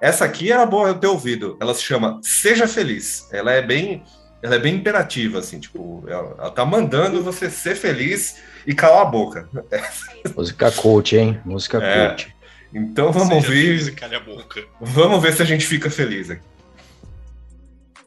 [0.00, 1.56] Essa aqui era boa eu ter ouvido.
[1.60, 3.28] Ela se chama Seja Feliz.
[3.30, 4.02] Ela é bem,
[4.42, 9.02] ela é bem imperativa, assim, tipo, ela, ela tá mandando você ser feliz e calar
[9.02, 9.48] a boca.
[10.34, 11.40] Música coach, hein?
[11.44, 12.08] Música é.
[12.08, 12.34] coach.
[12.72, 13.94] Então vamos ouvir.
[14.80, 16.42] Vamos ver se a gente fica feliz aqui.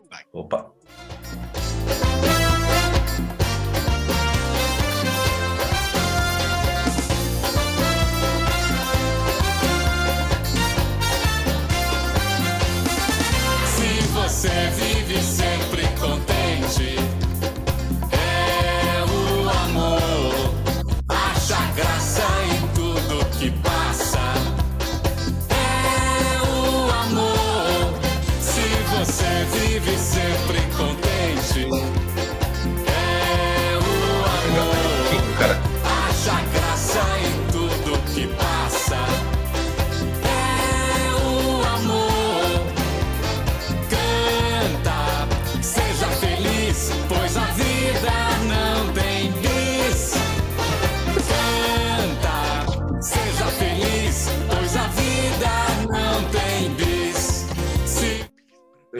[0.10, 0.24] Vai.
[0.32, 0.73] Opa.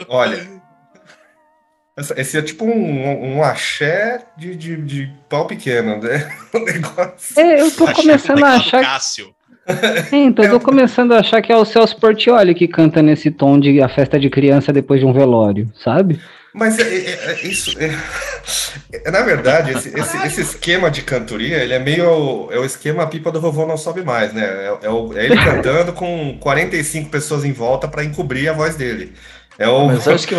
[0.08, 0.48] Olha,
[2.16, 6.28] esse é tipo um, um axé de, de, de pau pequeno, né?
[6.52, 7.38] O negócio.
[7.38, 8.82] É, eu tô começando a achar.
[8.82, 9.34] Cássio.
[10.10, 13.30] Sim, então, eu tô começando a achar que é o Celso Portioli que canta nesse
[13.30, 16.20] tom de a festa de criança depois de um velório, sabe?
[16.54, 17.76] Mas é, é, é isso.
[17.80, 17.90] É,
[19.04, 22.48] é, na verdade, esse, esse, esse, esquema de cantoria, ele é meio.
[22.52, 24.78] É o esquema pipa do vovô não sobe mais, né?
[24.80, 29.12] É, o, é ele cantando com 45 pessoas em volta para encobrir a voz dele.
[29.58, 29.86] É o...
[29.86, 30.34] Mas acho que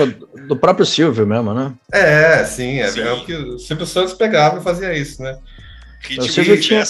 [0.48, 1.74] do próprio Silvio mesmo, né?
[1.92, 3.02] É, sim, é, sim.
[3.02, 5.38] é o que o Silvio Santos pegava e fazia isso, né?
[6.02, 6.84] Ritmo o Silvio tinha...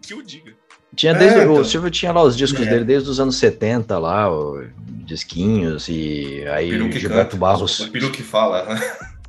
[0.00, 0.52] que o diga.
[0.94, 1.54] Tinha desde, é, então...
[1.54, 2.70] O Silvio tinha lá os discos é.
[2.70, 4.64] dele desde os anos 70 lá, o,
[5.04, 7.80] disquinhos, e aí Gilberto canta, Barros.
[7.80, 8.80] O peru que fala, né?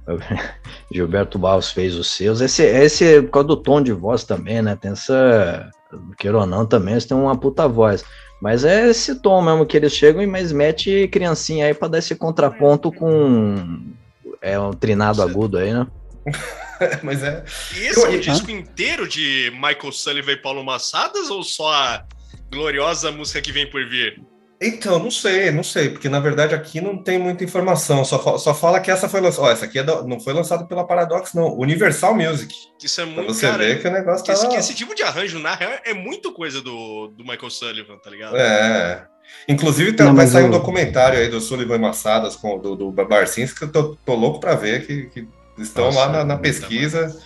[0.92, 2.42] Gilberto Barros fez os seus.
[2.42, 4.76] Esse, esse é por causa do tom de voz também, né?
[4.76, 5.70] Tem essa.
[6.18, 8.04] Queira ou não, também eles têm uma puta voz.
[8.42, 12.00] Mas é esse tom mesmo que eles chegam e mais mete criancinha aí para dar
[12.00, 13.94] esse contraponto com
[14.42, 15.86] é um trinado agudo aí, né?
[17.04, 17.44] Mas é.
[17.76, 22.04] E esse é um disco inteiro de Michael Sullivan e Paulo Massadas ou só a
[22.52, 24.20] gloriosa música que vem por vir?
[24.64, 28.54] Então, não sei, não sei, porque na verdade aqui não tem muita informação, só, só
[28.54, 29.48] fala que essa foi lançada.
[29.48, 31.58] Ó, essa aqui é do, não foi lançada pela Paradox, não.
[31.58, 32.54] Universal Music.
[32.82, 33.26] Isso é muito.
[33.26, 34.34] Pra você cara, ver que o negócio tá.
[34.34, 38.12] Esse, esse, tipo de arranjo, na real, é muito coisa do, do Michael Sullivan, tá
[38.12, 38.38] ligado?
[38.38, 39.08] É.
[39.48, 40.48] Inclusive, tá, não, vai sair eu...
[40.50, 44.40] um documentário aí do Sullivan Massadas com do, do Barcins, que eu tô, tô louco
[44.40, 47.20] para ver, que, que estão Nossa, lá na, na pesquisa.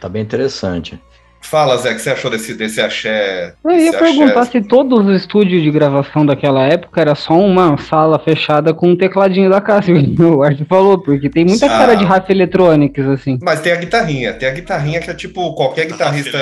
[0.00, 1.00] Tá bem interessante.
[1.44, 3.54] Fala, Zé, o que você achou desse, desse axé?
[3.62, 4.52] Eu ia perguntar axé...
[4.52, 8.96] se todos os estúdios de gravação daquela época era só uma sala fechada com um
[8.96, 13.38] tecladinho da Cássio, o Art falou, porque tem muita ah, cara de Rafa Electronics, assim.
[13.42, 16.38] Mas tem a guitarrinha, tem a guitarrinha que é tipo qualquer guitarrista.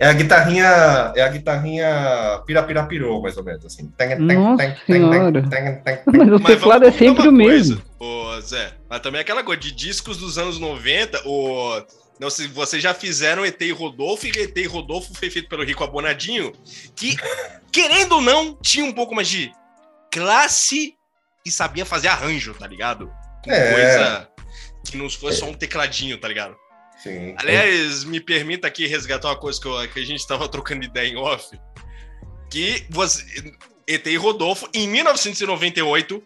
[0.00, 3.88] É a guitarrinha, é a guitarrinha pirapirapirou, mais ou menos, assim.
[4.18, 5.44] Nossa senhora.
[6.06, 7.80] Mas o teclado é sempre o mesmo.
[8.00, 11.80] Ô, Zé, mas também é aquela coisa de discos dos anos 90, o
[12.22, 15.64] não, se vocês já fizeram ET e Rodolfo, e ET e Rodolfo foi feito pelo
[15.64, 16.52] Rico Abonadinho,
[16.94, 17.16] que,
[17.72, 19.52] querendo ou não, tinha um pouco mais de
[20.08, 20.94] classe
[21.44, 23.12] e sabia fazer arranjo, tá ligado?
[23.42, 23.72] Com é.
[23.72, 24.28] coisa
[24.86, 26.54] que não foi só um tecladinho, tá ligado?
[27.02, 27.34] Sim.
[27.38, 31.08] Aliás, me permita aqui resgatar uma coisa que, eu, que a gente estava trocando ideia
[31.08, 31.58] em off.
[32.48, 33.24] Que você,
[33.84, 36.22] ET e Rodolfo, em 1998,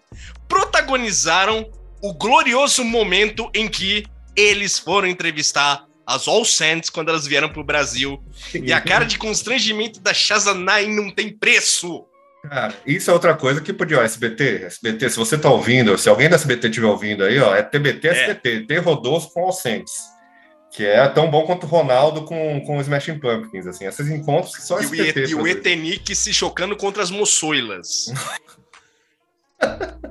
[0.47, 1.71] protagonizaram
[2.03, 4.05] o glorioso momento em que
[4.37, 8.23] eles foram entrevistar as All Saints quando elas vieram pro Brasil.
[8.55, 12.07] E a cara de constrangimento da Shazanai não tem preço.
[12.49, 16.09] Cara, isso é outra coisa que podia, ó, SBT, SBT, se você tá ouvindo, se
[16.09, 18.61] alguém da SBT estiver ouvindo aí, ó, é TBT, SBT, é.
[18.61, 19.93] T Rodolfo com All Saints,
[20.71, 24.55] que é tão bom quanto o Ronaldo com, com o Smashing Pumpkins, assim, esses encontros
[24.55, 25.25] que só e SBT.
[25.25, 28.13] O e o Etenic se chocando contra as moçoilas.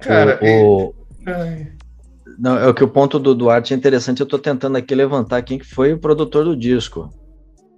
[0.00, 0.94] Cara, o,
[1.26, 1.77] e...
[2.38, 4.20] Não, é que o ponto do Duarte é interessante.
[4.20, 7.12] Eu estou tentando aqui levantar quem que foi o produtor do disco.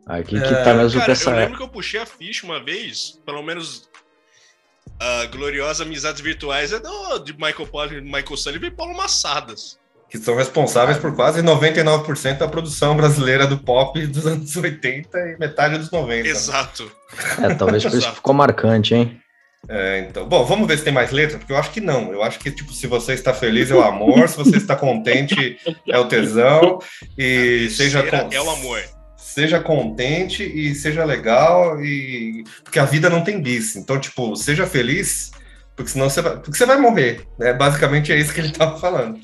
[0.06, 1.30] Aqui que tá mesmo cara, essa...
[1.30, 3.88] Eu lembro que eu puxei a ficha uma vez, pelo menos
[4.98, 9.78] a gloriosa Amizades Virtuais é do, de Michael Paul, Michael Sullivan e Paulo Massadas.
[10.10, 15.38] que são responsáveis por quase 99% da produção brasileira do pop dos anos 80 e
[15.38, 16.28] metade dos 90.
[16.28, 16.90] Exato.
[17.40, 19.20] É, talvez por isso ficou marcante, hein?
[19.68, 22.12] É, então, bom, vamos ver se tem mais letra, porque eu acho que não.
[22.12, 25.58] Eu acho que, tipo, se você está feliz é o amor, se você está contente
[25.86, 26.78] é o tesão,
[27.16, 28.00] e seja.
[28.00, 28.82] É o amor.
[29.16, 33.76] Seja contente e seja legal, e porque a vida não tem bis.
[33.76, 35.30] Então, tipo, seja feliz,
[35.76, 37.26] porque senão você vai, porque você vai morrer.
[37.40, 39.20] É, basicamente é isso que ele estava falando.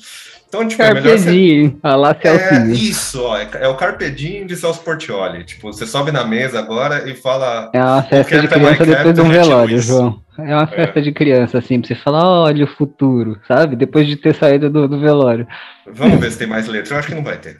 [0.47, 1.73] Então, tipo, é melhor você...
[1.83, 5.43] lá é isso, ó, é, é o carpedinho de Celso Portioli.
[5.43, 7.69] Tipo, você sobe na mesa agora e fala...
[7.73, 10.21] É uma festa de criança depois de um velório, João.
[10.39, 11.01] É uma festa é.
[11.01, 13.75] de criança, assim, pra você falar, olha o futuro, sabe?
[13.75, 15.45] Depois de ter saído do, do velório.
[15.91, 16.91] Vamos ver se tem mais letras.
[16.91, 17.57] Eu acho que não vai ter.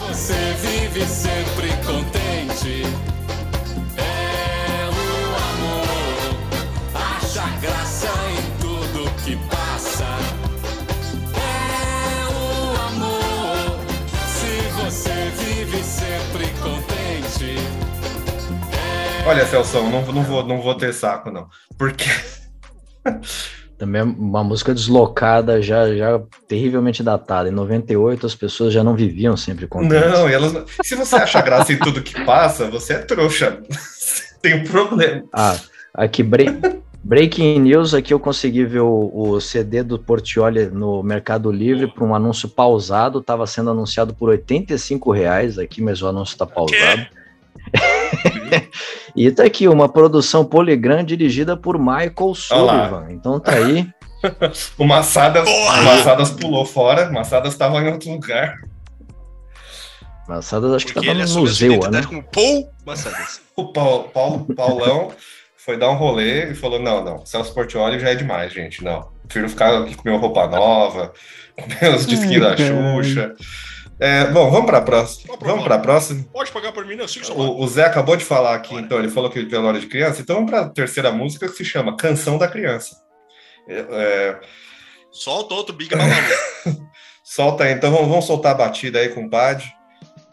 [0.00, 1.33] Você vive sempre
[19.26, 21.48] Olha, Celso, não, não, vou, não vou ter saco, não.
[21.78, 22.04] Porque.
[23.78, 27.48] Também é uma música deslocada, já, já terrivelmente datada.
[27.48, 31.72] Em 98 as pessoas já não viviam sempre com Não, elas se você acha graça
[31.72, 33.62] em tudo que passa, você é trouxa.
[34.40, 35.24] Tem um problema.
[35.32, 35.56] Ah,
[35.92, 41.50] aqui, break, Breaking News, aqui eu consegui ver o, o CD do Portioli no Mercado
[41.50, 46.32] Livre para um anúncio pausado, estava sendo anunciado por 85 reais aqui, mas o anúncio
[46.32, 47.06] está pausado.
[49.16, 53.06] e tá aqui, uma produção Poligram dirigida por Michael Sullivan.
[53.10, 53.88] Então tá aí.
[54.78, 55.48] o Massadas,
[55.84, 58.58] Massadas pulou fora, Massadas estava em outro lugar.
[60.28, 62.02] Massadas acho Porque que estava no museu, né?
[62.02, 63.42] Com Paul Massadas.
[63.56, 65.12] o Paul, Paul, Paulão
[65.56, 68.82] foi dar um rolê e falou: não, não, Celso Portioli já é demais, gente.
[68.82, 69.12] Não.
[69.24, 71.12] Prefiro ficar aqui com minha roupa nova,
[71.56, 73.34] com meus disquinhos da Xuxa.
[73.98, 75.36] É, bom, vamos para a próxima.
[75.40, 76.24] Vamos para a próxima.
[76.32, 77.06] Pode pagar por mim, não.
[77.36, 80.20] O, o, Zé acabou de falar aqui, então, ele falou que ele velório de criança.
[80.20, 82.96] Então vamos para a terceira música que se chama Canção da Criança.
[83.68, 84.40] É, é...
[85.10, 85.94] Solta outro Big
[87.22, 89.64] Solta aí, então vamos, vamos, soltar a batida aí, compadre.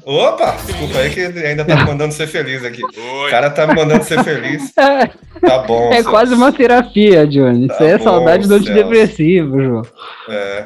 [0.03, 0.57] Opa!
[0.65, 2.83] Desculpa aí que ele ainda tá me mandando ser feliz aqui.
[2.83, 3.27] Oi.
[3.27, 4.73] O cara tá me mandando ser feliz.
[5.41, 5.87] Tá bom.
[5.89, 6.09] É Celso.
[6.11, 7.67] quase uma terapia, Johnny.
[7.67, 9.81] Tá Isso é bom, saudade do antidepressivo, João.
[10.29, 10.65] É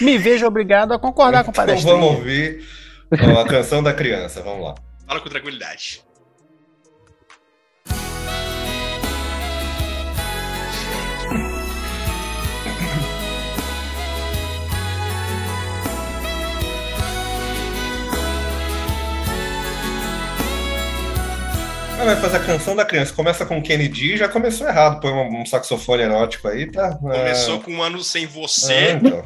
[0.00, 1.94] me vejo obrigado a concordar então, com o palestrinha.
[1.94, 2.64] Vamos ouvir
[3.10, 4.74] a canção da criança, vamos lá.
[5.06, 6.02] Fala com tranquilidade.
[22.04, 23.14] Vai fazer a canção da criança.
[23.14, 25.00] Começa com Kennedy, já começou errado.
[25.00, 26.96] Põe um, um saxofone erótico aí, tá?
[26.96, 27.58] Começou é...
[27.60, 28.74] com um ano sem você.
[28.74, 29.24] Ah, então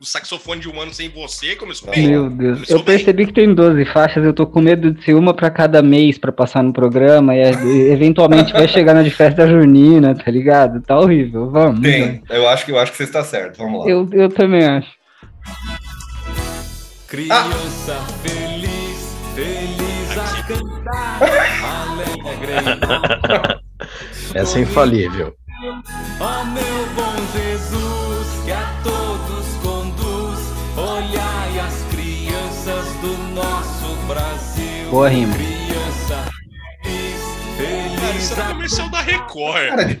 [0.00, 2.08] o saxofone de um ano sem você começou bem.
[2.08, 2.96] Meu Deus, começou eu bem.
[2.96, 6.18] percebi que tem 12 faixas, eu tô com medo de ser uma para cada mês
[6.18, 7.40] para passar no programa e
[7.90, 10.80] eventualmente vai chegar na de festa junina, tá ligado?
[10.82, 11.80] Tá horrível, vamos.
[11.80, 13.90] Tem, eu acho que eu acho que você está certo, vamos lá.
[13.90, 14.90] Eu, eu também acho.
[17.08, 18.06] Criança ah.
[18.22, 21.18] feliz, feliz a cantar,
[21.90, 23.60] alegre.
[24.34, 25.34] Essa é infalível.
[26.20, 28.01] Ó oh, meu bom Jesus,
[33.32, 34.90] nosso Brasil.
[34.90, 35.34] Boa rima.
[35.34, 36.30] Criança
[36.82, 39.68] feliz, Cara, isso era comercial da Record.
[39.68, 40.00] Cara,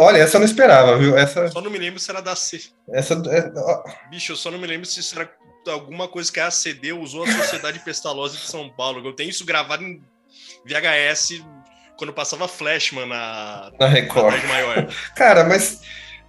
[0.00, 1.16] olha, essa eu não esperava, viu?
[1.16, 1.48] Essa...
[1.48, 2.60] Só não me lembro se era da C.
[2.92, 3.14] Essa...
[3.14, 4.08] É...
[4.08, 5.30] Bicho, eu só não me lembro se isso era
[5.68, 9.06] alguma coisa que a ACD usou a Sociedade Pestalosa de São Paulo.
[9.06, 10.02] Eu tenho isso gravado em
[10.64, 11.44] VHS
[11.96, 14.42] quando passava Flashman na, na Record.
[14.42, 14.88] Na maior.
[15.14, 15.82] Cara, mas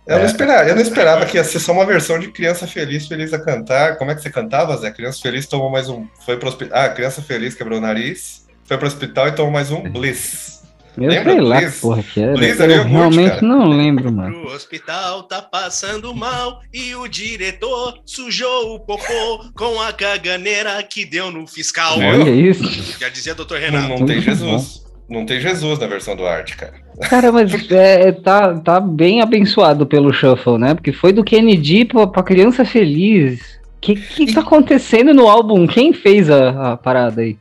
[0.07, 0.19] eu, é.
[0.19, 3.33] não esperava, eu não esperava que ia ser só uma versão de Criança Feliz, Feliz
[3.33, 3.97] a Cantar.
[3.97, 4.91] Como é que você cantava, Zé?
[4.91, 6.07] Criança Feliz tomou mais um.
[6.25, 6.79] Foi pro hospital.
[6.79, 10.61] Ah, Criança Feliz quebrou o nariz, foi pro hospital e tomou mais um Bliss.
[10.97, 11.79] Eu Lembra sei lá Bliss?
[11.79, 12.33] porra que era.
[12.33, 14.43] Bliss eu realmente não lembro, mano.
[14.43, 21.05] O hospital tá passando mal e o diretor sujou o popô com a caganeira que
[21.05, 21.97] deu no fiscal.
[21.97, 22.63] Olha isso.
[22.99, 23.87] Já dizia doutor Renato.
[23.87, 24.83] Não, não tem Jesus.
[25.11, 26.73] Não tem Jesus na versão do arte, cara.
[27.09, 30.73] Cara, mas é, tá, tá bem abençoado pelo Shuffle, né?
[30.73, 33.59] Porque foi do Kennedy pra, pra Criança Feliz.
[33.75, 35.67] O que, que tá acontecendo no álbum?
[35.67, 37.37] Quem fez a, a parada aí?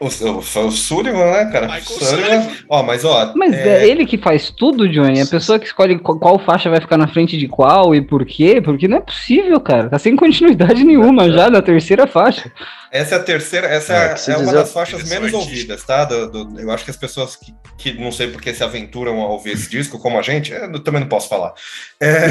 [0.00, 1.66] O, o, o Sullivan, né, cara?
[1.66, 2.42] Michael Sullivan.
[2.42, 2.64] Sullivan.
[2.70, 3.34] Ó, mas ó.
[3.36, 3.86] Mas é...
[3.86, 5.20] ele que faz tudo, Johnny.
[5.20, 8.24] A pessoa que escolhe qual, qual faixa vai ficar na frente de qual e por
[8.24, 8.62] quê?
[8.62, 9.90] Porque não é possível, cara.
[9.90, 12.50] Tá sem continuidade nenhuma já na terceira faixa.
[12.90, 16.06] Essa é a terceira, essa é, é uma das faixas menos ouvidas, tá?
[16.06, 19.28] Do, do, eu acho que as pessoas que, que não sei porque se aventuram a
[19.28, 21.52] ouvir esse disco, como a gente, eu também não posso falar.
[22.00, 22.26] É,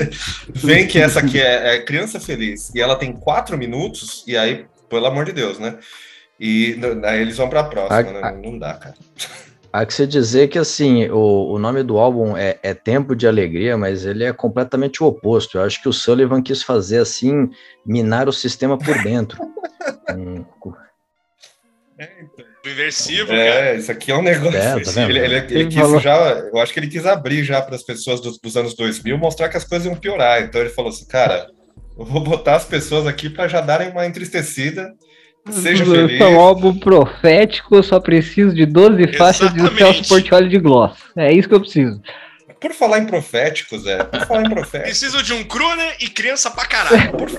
[0.52, 4.64] vem que essa aqui é, é Criança Feliz e ela tem quatro minutos, e aí,
[4.88, 5.76] pelo amor de Deus, né?
[6.40, 8.40] E aí eles vão para a próxima, né?
[8.42, 8.94] Não dá, cara.
[9.72, 13.28] Há que se dizer que assim, o, o nome do álbum é, é, Tempo de
[13.28, 15.58] Alegria, mas ele é completamente o oposto.
[15.58, 17.48] Eu acho que o Sullivan quis fazer assim,
[17.86, 19.38] minar o sistema por dentro.
[22.00, 22.46] É, então.
[22.64, 23.74] Inversivo, é, cara.
[23.74, 24.56] isso aqui é um negócio.
[24.56, 26.16] É, tá ele, ele, ele, quis já,
[26.50, 29.50] eu acho que ele quis abrir já para as pessoas dos, dos, anos 2000, mostrar
[29.50, 30.42] que as coisas iam piorar.
[30.42, 31.46] Então ele falou assim, cara,
[31.98, 34.90] eu vou botar as pessoas aqui para já darem uma entristecida
[35.48, 36.20] Seja feliz.
[36.20, 40.92] É um álbum profético, eu só preciso de 12 faixas de Celso Portioli de gloss.
[41.16, 42.00] É isso que eu preciso.
[42.60, 44.04] Por falar em proféticos, é.
[44.04, 44.98] Por falar em proféticos.
[44.98, 47.12] Preciso de um crooner e criança pra caralho.
[47.16, 47.30] Por...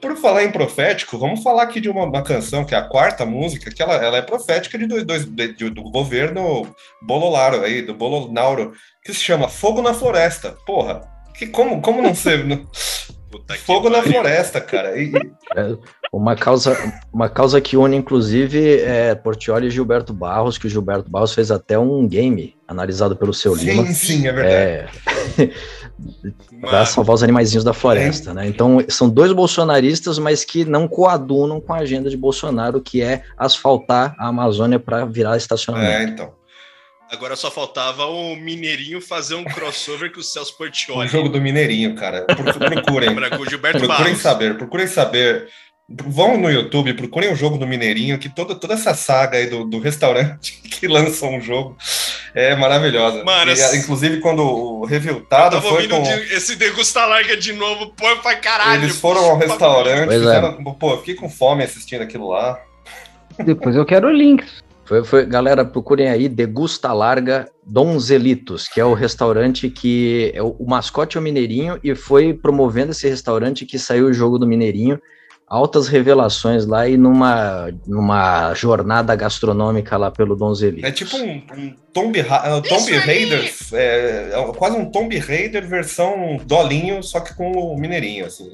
[0.00, 3.24] Por falar em profético, vamos falar aqui de uma, uma, canção que é a quarta
[3.24, 7.94] música, que ela, ela é profética de, dois, dois, de, do governo Bololaro aí, do
[7.94, 8.72] Bolonaro,
[9.04, 10.56] que se chama Fogo na Floresta.
[10.66, 11.02] Porra,
[11.34, 12.44] que, como, como não ser.
[13.64, 14.98] Fogo na floresta, cara.
[14.98, 15.12] E...
[16.16, 16.76] Uma, causa,
[17.12, 21.50] uma causa que une, inclusive, é Portioli e Gilberto Barros, que o Gilberto Barros fez
[21.50, 23.86] até um game analisado pelo seu sim, Lima.
[23.86, 24.90] Sim, sim, é verdade.
[25.38, 25.50] É...
[26.60, 28.34] para salvar os animaizinhos da floresta, é.
[28.34, 28.46] né?
[28.46, 33.22] Então, são dois bolsonaristas, mas que não coadunam com a agenda de Bolsonaro, que é
[33.36, 35.92] asfaltar a Amazônia para virar estacionamento.
[35.92, 36.32] É, então.
[37.10, 41.06] Agora só faltava o Mineirinho fazer um crossover com o Celso Portioli.
[41.06, 42.22] O jogo do Mineirinho, cara.
[42.24, 43.14] Procurem.
[43.14, 45.48] procurem saber, procurem saber.
[45.88, 49.64] Vão no YouTube, procurem o jogo do Mineirinho, que toda, toda essa saga aí do,
[49.64, 51.76] do restaurante que lança um jogo
[52.34, 53.22] é maravilhosa.
[53.22, 56.02] Mano, e, inclusive quando o Reviltado foi com...
[56.02, 58.82] De, esse Degusta Larga de novo, pô, pra caralho.
[58.82, 60.18] Eles foram ao restaurante, é.
[60.18, 60.74] fizeram, é.
[60.78, 62.60] pô, eu fiquei com fome assistindo aquilo lá.
[63.38, 64.64] Depois eu quero links.
[64.84, 70.50] Foi, foi, galera, procurem aí Degusta Larga Donzelitos, que é o restaurante que é o,
[70.58, 74.46] o mascote é o Mineirinho e foi promovendo esse restaurante que saiu o jogo do
[74.46, 75.00] Mineirinho
[75.46, 80.84] altas revelações lá e numa, numa jornada gastronômica lá pelo Donzelli.
[80.84, 86.38] É tipo um, um Tomb, uh, Tomb Raider, é, é, quase um Tomb Raider versão
[86.44, 88.50] dolinho, só que com o Mineirinho, assim.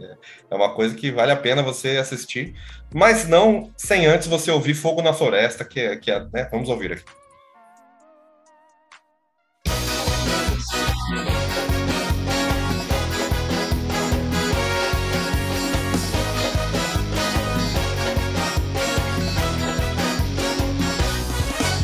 [0.51, 2.55] É uma coisa que vale a pena você assistir,
[2.95, 6.69] mas não sem antes você ouvir Fogo na Floresta, que é, que é né, vamos
[6.69, 7.05] ouvir aqui.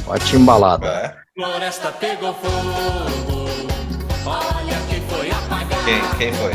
[0.09, 0.87] Ótima embalada.
[0.87, 1.15] É.
[1.37, 3.47] Floresta pegou fogo.
[4.25, 5.85] Olha quem foi apagar.
[5.85, 6.53] Quem, quem foi?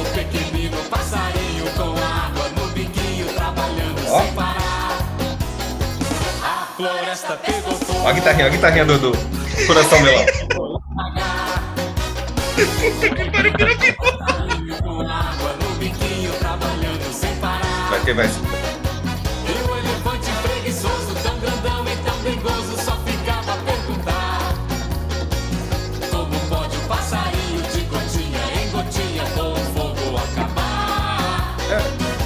[0.00, 4.22] O pequenino passarinho com água no biquinho trabalhando oh.
[4.22, 4.96] sem parar.
[6.42, 8.00] A floresta pegou fogo.
[8.00, 9.12] Olha a guitarrinha, a guitarrinha do, do
[9.66, 10.24] Coração Melão.
[17.90, 18.32] Vai ter mais.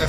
[0.03, 0.09] A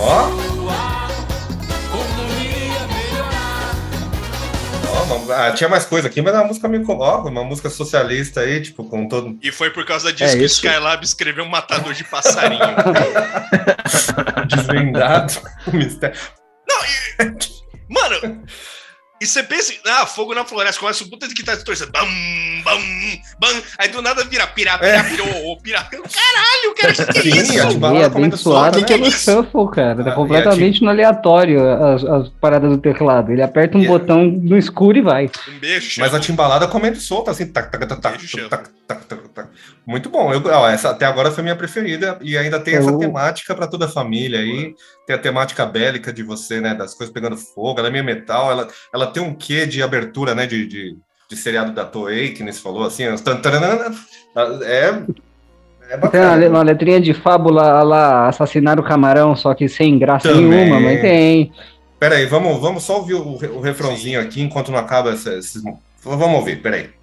[0.00, 0.28] Ó.
[0.28, 0.36] o
[1.96, 3.74] mundo iria melhorar.
[4.88, 8.40] Ó, ah, tinha mais coisa aqui, mas é uma música meio ó, uma música socialista
[8.40, 9.38] aí, tipo, com todo.
[9.42, 12.60] E foi por causa disso é que o Skylab escreveu um matador de passarinho.
[14.48, 15.34] Desvendado.
[15.72, 16.18] mistério.
[16.66, 17.38] Não, e...
[17.90, 18.44] Mano,
[19.20, 21.90] e você pensa, ah, fogo na floresta, começa o puta de guitarra distorcida.
[21.90, 22.06] Bam,
[22.64, 22.80] bam,
[23.40, 23.62] bam.
[23.76, 25.02] Aí do nada vira pirá, pirá, é.
[25.02, 25.82] pirou, pirá.
[25.82, 27.52] Caralho, cara, que, que é isso?
[27.52, 27.58] Sim,
[28.02, 30.04] é bem suado, que, é no é shuffle, cara.
[30.06, 33.32] Ah, é completamente no aleatório é, as, as, paradas do teclado.
[33.32, 33.98] Ele aperta um yeah.
[33.98, 35.30] botão no escuro e vai.
[35.48, 36.00] Um beijo.
[36.00, 37.46] Mas a timbalada comendo solta, assim.
[37.46, 39.48] Tac, tac, tac, tac, tac, tac, tac, tac.
[39.88, 40.30] Muito bom.
[40.30, 43.86] Eu, ó, essa até agora foi minha preferida e ainda tem essa temática para toda
[43.86, 44.74] a família aí.
[45.06, 47.78] Tem a temática bélica de você, né, das coisas pegando fogo.
[47.78, 50.94] Ela é meio metal, ela, ela tem um quê de abertura, né, de, de,
[51.26, 53.14] de seriado da Toei, que nem falou, assim, é,
[55.88, 56.38] é bacana.
[56.38, 60.50] Tem uma, letrinha de fábula lá, assassinar o camarão, só que sem graça Também.
[60.50, 61.50] nenhuma, mas tem.
[61.98, 65.62] Pera aí, vamos, vamos só ouvir o, o refrãozinho aqui, enquanto não acaba esses...
[66.04, 66.97] Vamos ouvir, pera aí.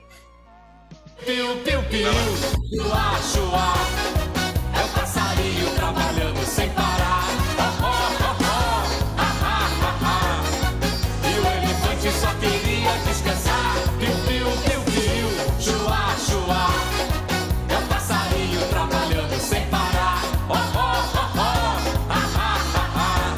[1.23, 2.11] Piu, piu, piu,
[2.69, 3.73] chua, chua.
[4.73, 7.25] É o passarinho trabalhando sem parar.
[7.57, 8.83] Oh, oh, oh, oh.
[9.17, 10.43] Ah, ah, ah, ah.
[11.23, 13.75] E o elefante só queria descansar.
[13.97, 16.67] Piu, piu, piu, piu, chua, chua.
[17.69, 20.21] É o passarinho trabalhando sem parar.
[20.49, 21.77] Oh, oh, oh, oh.
[22.09, 23.35] Ah, ah, ah, ah.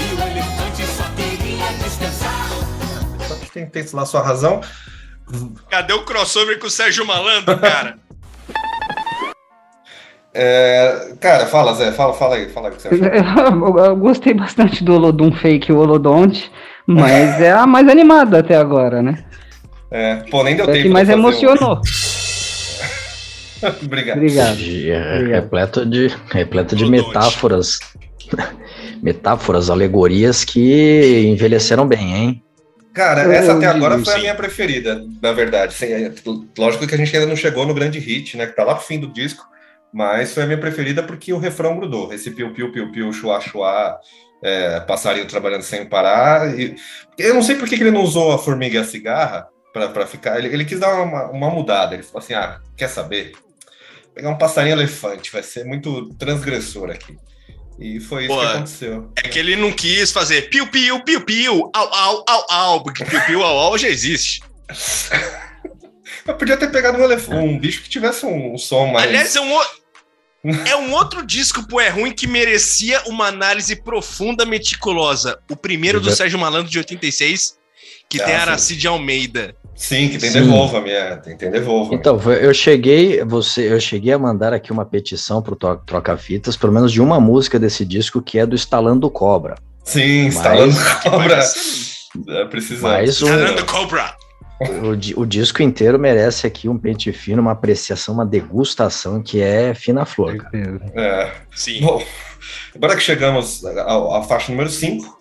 [0.00, 2.48] E o elefante só queria descansar.
[3.52, 4.60] Tem, tem lá sua razão.
[5.76, 7.98] Cadê o crossover com o Sérgio Malandro, cara?
[10.38, 13.06] É, cara, fala, Zé, fala, fala aí, fala aí o que você achou.
[13.78, 16.52] Eu, eu gostei bastante do Olodum Fake e o Olodonte,
[16.86, 19.24] mas é a mais animada até agora, né?
[19.90, 20.76] É, pô, nem deu É tempo.
[20.82, 21.76] que de mais fazer emocionou.
[21.76, 21.80] um-
[23.86, 24.16] Obrigado.
[24.18, 24.56] Obrigado.
[24.56, 25.40] De- é, Obrigado.
[25.42, 27.78] repleto de, repleto de metáforas.
[29.02, 32.42] metáforas, alegorias que envelheceram bem, hein?
[32.96, 35.76] Cara, Eu- essa até agora foi a minha preferida, na verdade.
[35.84, 36.10] É,
[36.56, 38.46] lógico que a gente ainda não chegou no grande hit, né?
[38.46, 39.46] Que tá lá pro fim do disco,
[39.92, 42.10] mas foi a minha preferida porque o refrão grudou.
[42.10, 44.00] Esse piu, piu, piu, piu, chua, chua,
[44.42, 46.58] é, passarinho trabalhando sem parar.
[46.58, 46.74] E,
[47.18, 49.90] eu não sei por que, que ele não usou a formiga e a cigarra pra,
[49.90, 50.38] pra ficar.
[50.38, 51.92] Ele, ele quis dar uma, uma mudada.
[51.92, 53.32] Ele falou assim: ah, quer saber?
[54.14, 57.14] Pegar um passarinho elefante, vai ser muito transgressor aqui.
[57.78, 59.10] E foi isso Pô, que aconteceu.
[59.16, 63.04] É que ele não quis fazer piu, piu, piu, piu, au, au, au, au, porque
[63.04, 64.40] piu, piu, au, au já existe.
[66.26, 69.06] Eu podia ter pegado um, elef- um bicho que tivesse um, um som mais.
[69.06, 69.64] Aliás, é um, o-
[70.66, 75.38] é um outro disco pro É Ruim que merecia uma análise profunda, meticulosa.
[75.50, 76.10] O primeiro do.
[76.10, 77.56] Sérgio Malandro de 86,
[78.08, 78.40] que Ah, tem sim.
[78.40, 79.54] Aracide Almeida.
[79.76, 80.40] Sim, que tem Sim.
[80.42, 81.16] devolva, minha.
[81.18, 81.94] Tem, tem devolva.
[81.94, 86.72] Então, eu cheguei, você, eu cheguei a mandar aqui uma petição pro To- Troca-Fitas, pelo
[86.72, 89.56] menos de uma música desse disco que é do Estalando Cobra.
[89.84, 91.40] Sim, Mas- Que cobra.
[92.28, 92.82] É, precisamos.
[92.96, 94.14] Mas o, Fernando Cobra.
[95.16, 99.74] o, o disco inteiro merece aqui um pente fino, uma apreciação, uma degustação que é
[99.74, 100.38] fina flor.
[100.38, 100.80] cara.
[100.94, 101.32] É.
[101.54, 101.82] Sim.
[101.82, 102.02] Bom,
[102.74, 105.15] agora que chegamos à, à faixa número 5, que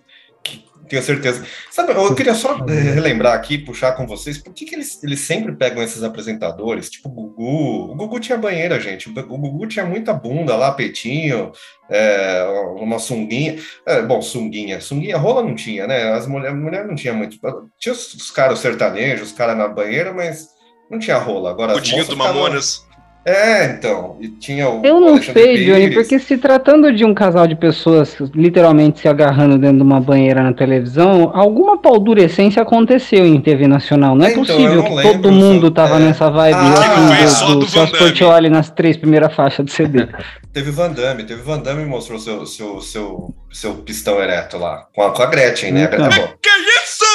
[0.88, 1.46] tenho certeza.
[1.72, 5.20] Sabe, eu queria só eh, relembrar aqui, puxar com vocês, por que, que eles, eles
[5.22, 7.92] sempre pegam esses apresentadores, tipo o Gugu?
[7.92, 9.10] O Gugu tinha banheira, gente.
[9.10, 11.52] O Gugu tinha muita bunda lá, peitinho,
[11.90, 12.44] é,
[12.78, 13.58] uma sunguinha.
[13.86, 14.80] É, bom, sunguinha.
[14.80, 16.12] Sunguinha, rola não tinha, né?
[16.12, 17.38] As mulheres mulher não tinha muito.
[17.80, 20.48] Tinha os, os caras sertanejos, os caras na banheira, mas
[20.90, 21.50] não tinha rola.
[21.50, 22.86] Agora, O as Dinho moças do Mamonas.
[23.26, 24.18] É, então.
[24.22, 24.86] E tinha o.
[24.86, 25.96] Eu não Alexandre sei, Johnny, Pires.
[25.96, 30.44] porque se tratando de um casal de pessoas literalmente se agarrando dentro de uma banheira
[30.44, 34.16] na televisão, alguma paldurecência aconteceu em TV Nacional.
[34.16, 36.00] Não é Então, eu possível não que lembro, todo mundo só- tava é.
[36.00, 40.08] nessa vibe Ah, assim, do- só do, do Celso nas três primeiras faixas do CD.
[40.54, 44.86] Teve Van Damme, teve Van Damme e mostrou seu, seu, seu, seu pistão ereto lá.
[44.96, 45.90] Com a, com a Gretchen, né?
[45.92, 46.08] Então.
[46.08, 46.50] Bom, Que
[46.86, 47.06] isso?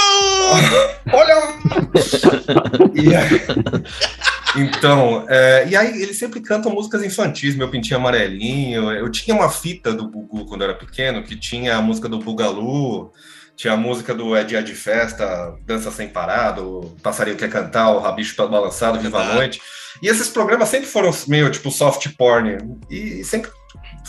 [1.10, 1.36] Olha!
[2.94, 3.40] E aí-
[4.56, 8.90] então, é, e aí eles sempre cantam músicas infantis, meu pintinho amarelinho.
[8.92, 12.18] Eu tinha uma fita do Gugu quando eu era pequeno, que tinha a música do
[12.18, 13.12] Bugalu,
[13.56, 17.90] tinha a música do É Dia de Festa, Dança Sem Parar, do Passarinho Quer Cantar,
[17.90, 19.34] o Rabicho Todo Balançado, Viva a.
[19.34, 19.60] Noite.
[20.02, 22.56] E esses programas sempre foram meio tipo soft porn,
[22.90, 23.50] e, sempre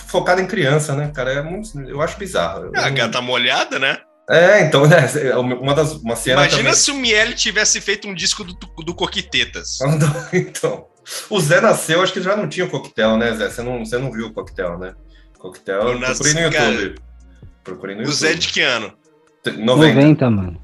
[0.08, 1.32] focado em criança, né, cara?
[1.34, 2.66] É muito, eu acho bizarro.
[2.74, 3.98] Eu- A gata molhada, né?
[4.32, 4.98] É, então, né,
[5.36, 8.96] uma das uma cena Imagina também- se o Miele tivesse feito um disco do, do
[8.96, 9.80] Coquitetas.
[10.34, 10.86] Então,
[11.30, 13.50] o Zé nasceu, acho que já não tinha o coquetel, né, Zé?
[13.50, 14.94] Você não, você não viu o coquetel, né?
[15.38, 16.72] Coquetel, Eu procurei no cara.
[16.72, 17.02] YouTube.
[17.64, 18.20] Procurei no O YouTube.
[18.20, 18.94] Zé de que ano?
[19.46, 19.66] 90.
[19.96, 20.62] 90, mano.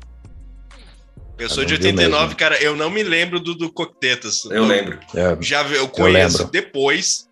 [1.40, 2.38] Eu sou Eu de não vi 89, mesmo.
[2.38, 2.62] cara.
[2.64, 4.46] Eu não me lembro do, do Coquitetas.
[4.46, 5.00] Eu lembro.
[5.16, 6.52] É, Já eu conheço lembro.
[6.52, 7.28] depois.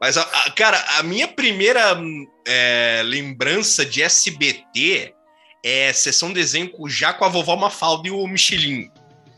[0.00, 5.12] Mas, a- a- cara, a minha primeira hum, é, lembrança de SBT
[5.68, 8.88] é sessão desenho com, já com a vovó Mafalda e o Michelin.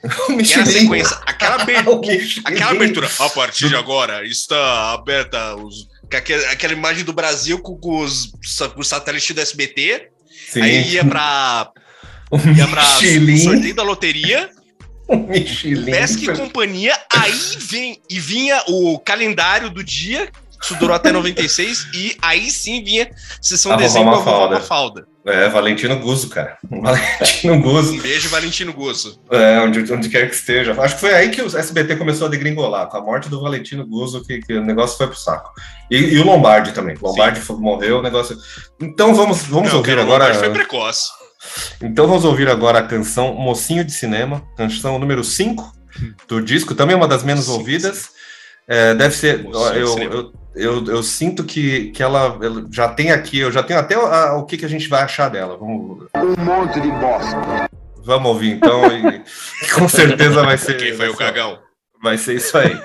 [0.04, 0.66] O Que era a Michelin.
[0.66, 1.16] sequência.
[1.26, 2.18] Aquela abertura.
[2.44, 3.10] Aquela abertura.
[3.18, 6.16] A partir de agora está aberta os, com
[6.52, 10.08] aquela imagem do Brasil com, com os, sa- os satélites do SBT.
[10.52, 10.62] Sim.
[10.62, 11.70] Aí ia pra,
[12.30, 13.38] o ia Michelin.
[13.38, 14.50] sorteio da loteria.
[15.08, 15.90] O Michelin.
[15.90, 20.30] Pesca e companhia, aí vem e vinha o calendário do dia,
[20.62, 23.10] isso durou até 96, e aí sim vinha
[23.40, 25.07] sessão A desenho com a vovó Mafalda.
[25.26, 26.56] É, Valentino Guzzo, cara.
[26.70, 27.92] Valentino Guzzo.
[27.92, 29.20] Um beijo, Valentino Gusso.
[29.30, 30.72] É, onde, onde quer que esteja.
[30.80, 33.86] Acho que foi aí que o SBT começou a degringolar, com a morte do Valentino
[33.86, 35.50] Guzzo, que, que o negócio foi pro saco.
[35.90, 36.96] E, e o Lombardi também.
[37.00, 38.36] O Lombardi morreu, o negócio.
[38.80, 40.24] Então vamos, vamos Não, ouvir cara, agora.
[40.24, 41.08] Lombardi foi precoce.
[41.82, 45.72] Então vamos ouvir agora a canção Mocinho de Cinema, canção número 5
[46.26, 48.10] do disco, também uma das menos ouvidas.
[48.66, 49.42] É, deve ser.
[49.44, 50.32] Mocinho Eu.
[50.58, 54.34] Eu, eu, sinto que, que ela, ela já tem aqui, eu já tenho até a-
[54.34, 55.56] o que, que a gente vai achar dela.
[55.56, 57.70] Vamos, Um monte de bosta.
[58.04, 59.22] vamos ouvir então, e
[59.74, 60.76] com certeza vai ser.
[60.76, 61.58] Quem foi vai o ser- cagão?
[62.02, 62.78] Vai ser isso aí.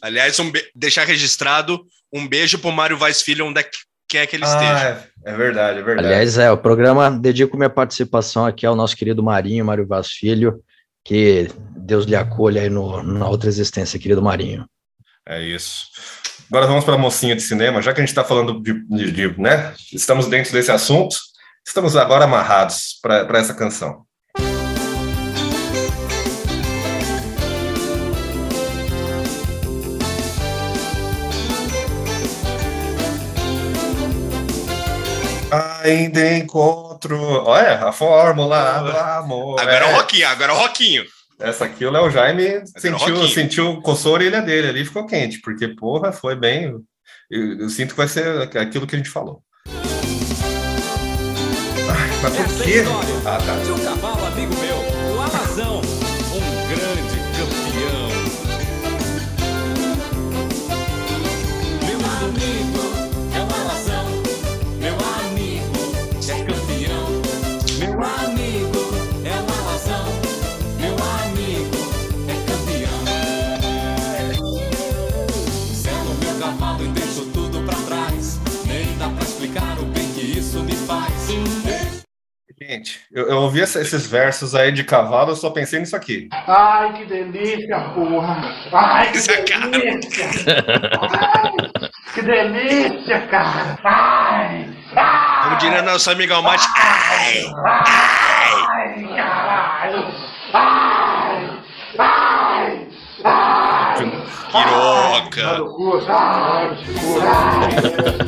[0.00, 0.62] Aliás, um be...
[0.74, 3.70] deixar registrado um beijo pro Mário Vaz Filho, onde é
[4.08, 5.08] quer que ele ah, esteja.
[5.24, 6.08] É, é, verdade, é verdade.
[6.08, 10.62] Aliás, é, o programa dedico minha participação aqui ao nosso querido Marinho, Mário Vaz Filho,
[11.02, 14.66] que Deus lhe acolha aí no, na outra existência, querido Marinho.
[15.26, 15.86] É isso.
[16.52, 19.10] Agora vamos para a mocinha de cinema, já que a gente está falando de, de,
[19.10, 19.72] de, né?
[19.90, 21.16] Estamos dentro desse assunto,
[21.66, 24.04] estamos agora amarrados para essa canção.
[35.82, 37.18] Ainda encontro.
[37.46, 39.58] Olha, a fórmula do amor.
[39.58, 41.04] Agora é o Roquinho, agora o Roquinho.
[41.42, 45.66] Essa aqui o Léo Jaime sentiu, sentiu, coçou a orelha dele ali, ficou quente, porque,
[45.66, 46.72] porra, foi bem.
[47.28, 49.42] Eu, eu sinto que vai ser aquilo que a gente falou.
[51.88, 52.84] Ai, mas por quê?
[53.26, 54.21] Ah, tá.
[82.68, 86.28] Gente, eu, eu ouvi esses versos aí de cavalo, eu só pensei nisso aqui.
[86.30, 88.40] Ai, que delícia, porra!
[88.72, 90.34] Ai, que delícia!
[91.00, 91.52] Ai,
[92.14, 93.78] que delícia, cara!
[93.82, 94.68] Ai!
[94.94, 97.46] ai Como diria nosso amigo Almate, ai!
[98.68, 100.06] Ai, caralho!
[100.52, 101.48] Ai!
[101.98, 102.88] Ai!
[103.24, 104.12] Ai!
[104.52, 105.48] Piroca!
[105.48, 106.06] Ai!
[106.08, 106.78] Ai!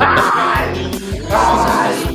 [0.01, 0.25] Ai!
[1.31, 2.09] Ai!
[2.09, 2.14] Ai!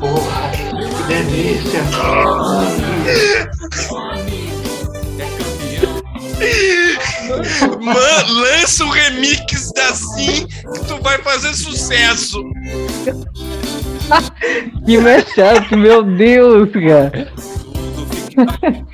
[0.00, 0.52] Porra!
[0.96, 1.82] Que delícia!
[7.80, 12.40] Man, lança o remix da Sim que tu vai fazer sucesso.
[14.84, 17.32] Que mashup, meu Deus, cara.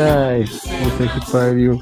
[0.00, 1.80] Ai, puta que pariu.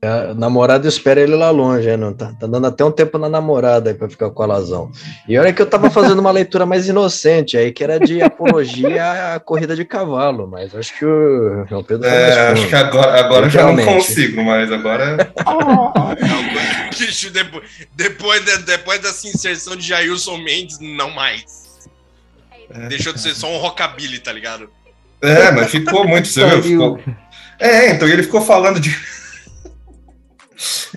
[0.00, 3.90] A namorada espera ele lá longe, não tá, tá dando até um tempo na namorada
[3.90, 4.92] aí pra ficar com a Lazão.
[5.26, 9.34] E olha que eu tava fazendo uma leitura mais inocente aí, que era de apologia
[9.34, 13.50] à corrida de cavalo, mas acho que o João Pedro é, acho que agora, agora
[13.50, 15.16] já não consigo, mas agora.
[16.96, 17.64] Bicho, depois,
[17.96, 21.88] depois, de, depois dessa inserção de Jailson Mendes, não mais.
[22.70, 22.86] É.
[22.86, 24.70] Deixou de ser só um rockabilly, tá ligado?
[25.20, 26.62] É, mas ficou muito, você viu?
[26.62, 27.14] Ficou...
[27.58, 28.96] É, então ele ficou falando de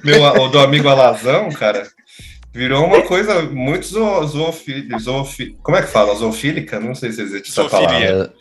[0.03, 1.87] meu, o do amigo Alazão, cara,
[2.53, 4.99] virou uma coisa muito zoofílica.
[4.99, 6.15] Zoofi, como é que fala?
[6.15, 6.79] Zoofílica?
[6.79, 8.33] Não sei se existe essa palavra.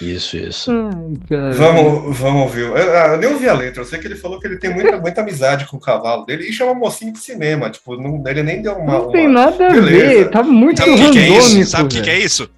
[0.00, 0.72] Isso, isso.
[0.72, 2.62] Ai, vamos, vamos ouvir.
[2.62, 4.98] Eu, eu, nem ouvi a letra, eu sei que ele falou que ele tem muita,
[4.98, 7.70] muita amizade com o cavalo dele e chama mocinho de cinema.
[7.70, 8.98] Tipo, não, ele nem deu uma.
[8.98, 9.44] Não tem uma...
[9.44, 11.66] nada a ver, tá muito Sabe o que, é isso?
[11.66, 12.50] Sabe o que, que, é isso?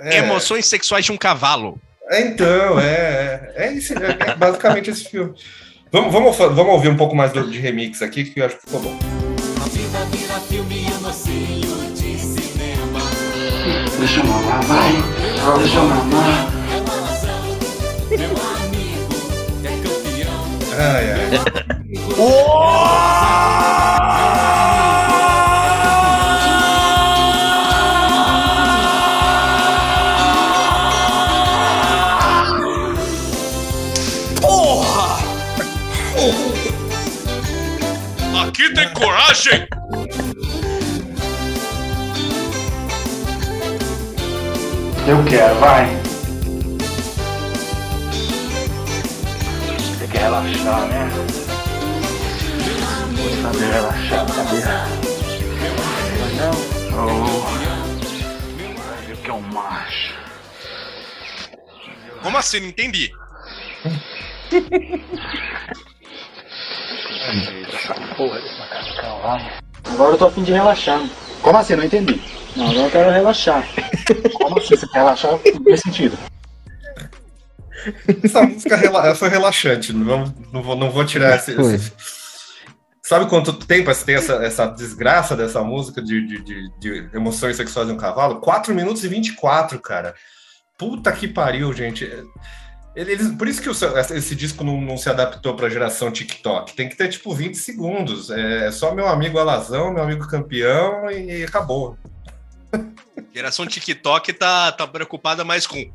[0.00, 0.18] É...
[0.18, 1.80] Emoções sexuais de um cavalo.
[2.10, 5.32] É, então, é, é, é, esse, é, é basicamente esse filme.
[5.92, 8.62] Vamos, vamos, vamos ouvir um pouco mais do, de remix aqui, que eu acho que
[8.62, 8.98] ficou bom.
[9.60, 13.00] A vida vira filme e mocinho de cinema.
[13.98, 14.92] Deixa eu mamar, vai.
[15.58, 16.50] Deixa eu mamar.
[18.08, 19.12] Meu amigo
[19.64, 20.44] é campeão.
[20.78, 21.28] Ai, ai.
[39.32, 39.66] Coragem!
[45.08, 45.86] Eu quero, vai.
[49.78, 51.08] Você quer relaxar, né?
[53.16, 54.64] Vou saber relaxar, saber.
[56.36, 56.52] Não?
[56.94, 57.40] Oh.
[58.76, 60.14] Vai ver o que é um macho.
[62.22, 62.60] Como assim?
[62.60, 63.10] Não entendi.
[67.22, 69.58] Essa porra desse macacão, vai.
[69.84, 71.00] Agora eu tô a fim de relaxar.
[71.40, 71.76] Como assim?
[71.76, 72.20] Não entendi.
[72.56, 73.64] Não, agora eu quero relaxar.
[74.34, 74.76] Como assim?
[74.76, 75.32] Você quer relaxar?
[75.32, 76.18] Não sentido.
[78.22, 79.92] Essa música rela foi relaxante.
[79.92, 81.92] Não, não, vou, não vou tirar esse, esse,
[83.02, 87.88] Sabe quanto tempo tem essa, essa desgraça dessa música de, de, de, de emoções sexuais
[87.88, 88.40] de um cavalo?
[88.40, 90.14] 4 minutos e 24, cara.
[90.78, 92.08] Puta que pariu, gente.
[92.94, 96.74] Eles, por isso que o, esse disco não, não se adaptou para a geração TikTok.
[96.74, 98.30] Tem que ter tipo 20 segundos.
[98.30, 101.96] É só meu amigo Alazão, meu amigo campeão e, e acabou.
[103.34, 105.92] Geração TikTok tá, tá preocupada mais com hum,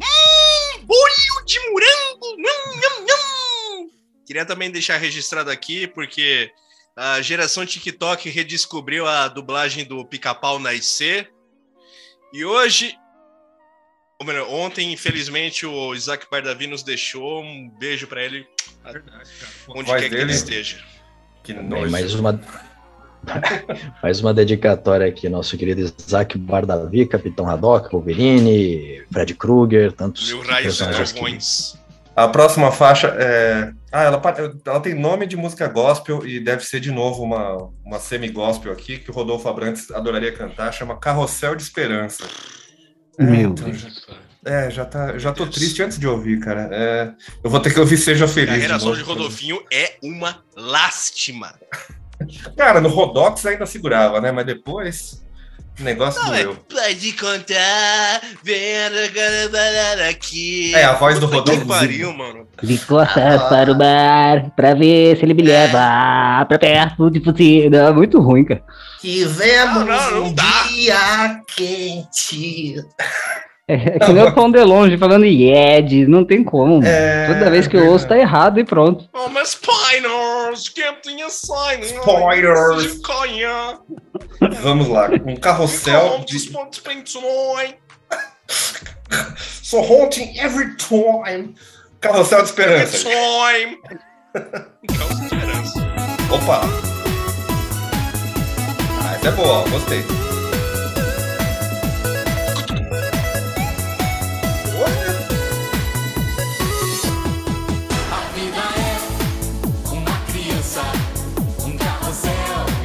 [0.83, 2.35] bolho de morango.
[2.37, 3.89] Nham, nham, nham.
[4.25, 6.51] Queria também deixar registrado aqui, porque
[6.95, 11.27] a geração TikTok redescobriu a dublagem do Pica-Pau na IC.
[12.33, 12.97] E hoje
[14.49, 17.43] Ontem, infelizmente, o Isaac Bardavi nos deixou.
[17.43, 18.47] Um beijo para ele.
[18.83, 19.29] Verdade,
[19.69, 20.79] onde quer que ele esteja.
[21.43, 22.39] Que Bem, mais uma
[24.01, 30.43] mais uma dedicatória aqui, nosso querido Isaac Bardavi, Capitão Haddock, Wolverine, Fred Krueger, tantos Mil
[30.43, 31.77] personagens
[32.15, 33.71] A próxima faixa é.
[33.91, 34.21] Ah, ela,
[34.65, 38.97] ela tem nome de música gospel e deve ser de novo uma, uma semi-gospel aqui,
[38.97, 42.23] que o Rodolfo Abrantes adoraria cantar, chama Carrossel de Esperança.
[43.17, 44.07] É, Meu então, Deus.
[44.45, 45.55] É, já, tá, já tô Deus.
[45.55, 46.69] triste antes de ouvir, cara.
[46.71, 47.11] É,
[47.43, 48.53] eu vou ter que ouvir Seja Feliz.
[48.53, 51.53] A relação de, de Rodolfinho é uma lástima.
[52.55, 54.31] Cara, no Rodox ainda segurava, né?
[54.31, 55.26] Mas depois.
[55.79, 56.51] O negócio não, doeu.
[56.53, 58.57] É, pode contar, vem
[60.09, 60.73] aqui.
[60.73, 61.61] É, a voz do Rodolfo.
[61.61, 62.47] Que pariu, mano.
[62.63, 63.47] De costas ah.
[63.47, 65.45] para o bar, pra ver se ele me é.
[65.45, 67.69] leva pra perto de você.
[67.69, 68.63] Não, muito ruim, cara.
[68.99, 70.63] Tivemos não, não, não um dá.
[70.67, 72.75] dia quente.
[73.69, 76.81] É, que nem o Tom DeLonge falando Yed, não tem como.
[76.85, 79.09] É, Toda vez que eu ouço tá errado e pronto.
[79.13, 81.91] Oh, mas Spiders, Captain Spiders.
[81.91, 83.01] Spoilers.
[84.61, 86.39] Vamos lá, um carrossel de...
[89.61, 91.53] so haunting every time.
[91.99, 92.97] Carrossel de esperança.
[92.99, 93.77] Time.
[94.87, 95.79] Carrossel de esperança.
[96.31, 96.61] Opa.
[99.03, 100.26] Ah, essa é boa, gostei.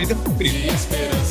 [0.02, 1.21] Vida cumprida.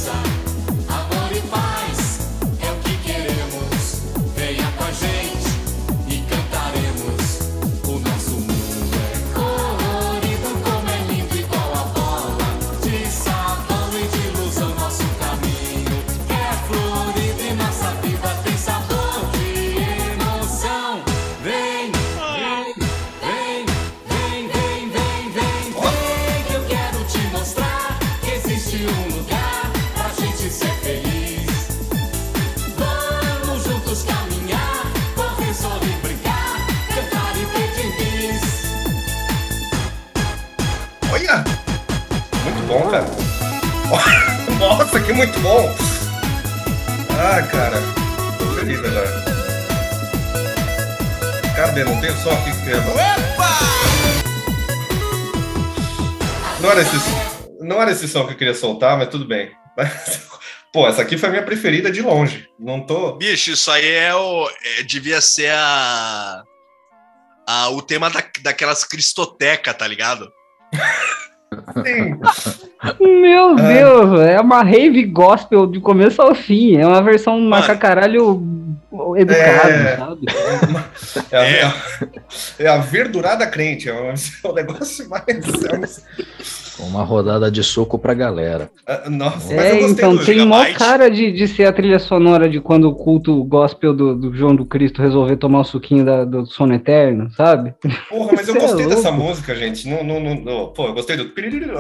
[42.72, 43.05] Bom, cara.
[44.57, 45.69] Nossa, que muito bom!
[47.19, 47.78] Ah, cara.
[48.39, 49.09] Tô feliz agora.
[51.55, 51.84] Cadê?
[51.84, 52.76] Não tem só aqui que tem.
[52.76, 53.49] Opa!
[56.61, 56.95] Não era esse,
[57.59, 59.51] não era esse som que eu queria soltar, mas tudo bem.
[60.72, 62.47] Pô, essa aqui foi a minha preferida de longe.
[62.57, 63.17] Não tô.
[63.17, 64.49] Bicho, isso aí é o.
[64.80, 66.43] é- devia ser a.
[67.47, 70.32] a- o tema da, daquelas cristotecas, tá ligado?
[72.99, 76.78] Meu Deus, é uma rave gospel de começo ao fim.
[76.78, 78.41] É uma versão macacaralho
[79.17, 79.97] educado, É.
[79.97, 80.21] sabe?
[81.31, 81.63] É a, É.
[81.63, 81.73] a-
[82.59, 83.89] é a verdurada crente.
[83.89, 85.23] É um, é um negócio mais.
[85.27, 88.69] é um- Uma rodada de soco pra galera.
[88.87, 90.79] ah, nossa, mas É, eu gostei então tem mó Gigabyte.
[90.79, 94.55] cara de, de ser a trilha sonora de quando o culto gospel do, do João
[94.55, 97.73] do Cristo resolver tomar o suquinho da- do sono eterno, sabe?
[98.09, 99.87] Porra, mas eu é gostei dessa música, gente.
[99.87, 101.25] Não, não, não, não- pô, eu gostei do